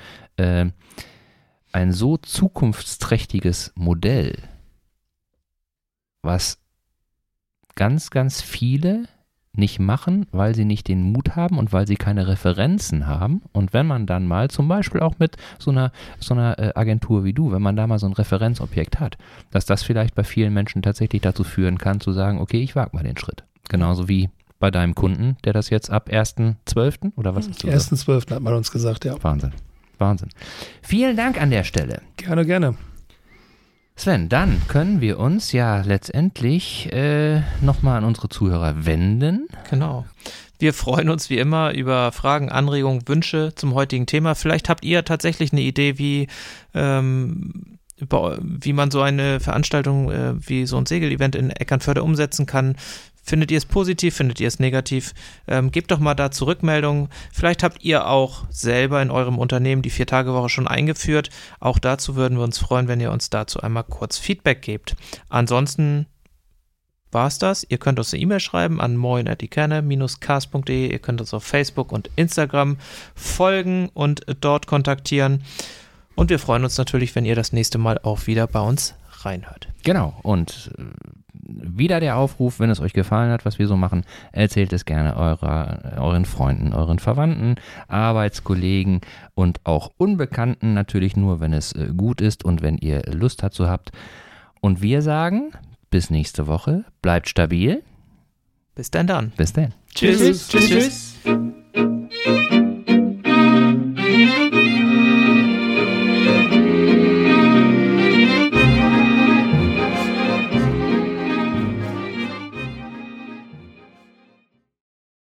[1.71, 4.37] ein so zukunftsträchtiges Modell,
[6.21, 6.59] was
[7.73, 9.07] ganz, ganz viele
[9.57, 13.41] nicht machen, weil sie nicht den Mut haben und weil sie keine Referenzen haben.
[13.51, 17.23] Und wenn man dann mal, zum Beispiel auch mit so einer, so einer äh, Agentur
[17.23, 19.17] wie du, wenn man da mal so ein Referenzobjekt hat,
[19.51, 22.95] dass das vielleicht bei vielen Menschen tatsächlich dazu führen kann, zu sagen, okay, ich wage
[22.95, 23.43] mal den Schritt.
[23.69, 24.29] Genauso wie
[24.59, 27.13] bei deinem Kunden, der das jetzt ab 1.12.
[27.15, 27.91] oder was ist das?
[27.91, 28.31] 1.12.
[28.31, 29.21] hat man uns gesagt, ja.
[29.21, 29.53] Wahnsinn.
[29.97, 30.29] Wahnsinn.
[30.81, 32.01] Vielen Dank an der Stelle.
[32.17, 32.75] Gerne, gerne.
[33.99, 39.47] Sven, dann können wir uns ja letztendlich äh, nochmal an unsere Zuhörer wenden.
[39.71, 40.05] Genau.
[40.59, 44.35] Wir freuen uns wie immer über Fragen, Anregungen, Wünsche zum heutigen Thema.
[44.35, 46.27] Vielleicht habt ihr tatsächlich eine Idee, wie,
[46.75, 52.75] ähm, wie man so eine Veranstaltung äh, wie so ein Segelevent in Eckernförde umsetzen kann.
[53.27, 54.15] Findet ihr es positiv?
[54.15, 55.13] Findet ihr es negativ?
[55.49, 57.09] Ähm, gebt doch mal da Zurückmeldungen.
[57.33, 61.29] Vielleicht habt ihr auch selber in eurem Unternehmen die Vier-Tage-Woche schon eingeführt.
[61.59, 64.95] Auch dazu würden wir uns freuen, wenn ihr uns dazu einmal kurz Feedback gebt.
[65.27, 66.05] Ansonsten
[67.11, 67.65] war es das.
[67.67, 70.89] Ihr könnt uns eine E-Mail schreiben an moin.ikerne-cast.de.
[70.89, 72.77] Ihr könnt uns auf Facebook und Instagram
[73.13, 75.43] folgen und dort kontaktieren.
[76.15, 79.67] Und wir freuen uns natürlich, wenn ihr das nächste Mal auch wieder bei uns reinhört.
[79.87, 80.13] Genau.
[80.21, 80.83] Und äh,
[81.33, 85.15] wieder der Aufruf, wenn es euch gefallen hat, was wir so machen, erzählt es gerne
[85.15, 87.55] eurer, euren Freunden, euren Verwandten,
[87.87, 88.99] Arbeitskollegen
[89.33, 93.69] und auch Unbekannten natürlich nur, wenn es äh, gut ist und wenn ihr Lust dazu
[93.69, 93.91] habt.
[94.59, 95.53] Und wir sagen,
[95.89, 97.81] bis nächste Woche, bleibt stabil.
[98.75, 99.31] Bis dann dann.
[99.37, 99.73] Bis dann.
[99.95, 100.49] Tschüss.
[100.49, 100.49] tschüss.
[100.49, 101.15] tschüss.
[101.23, 102.56] tschüss.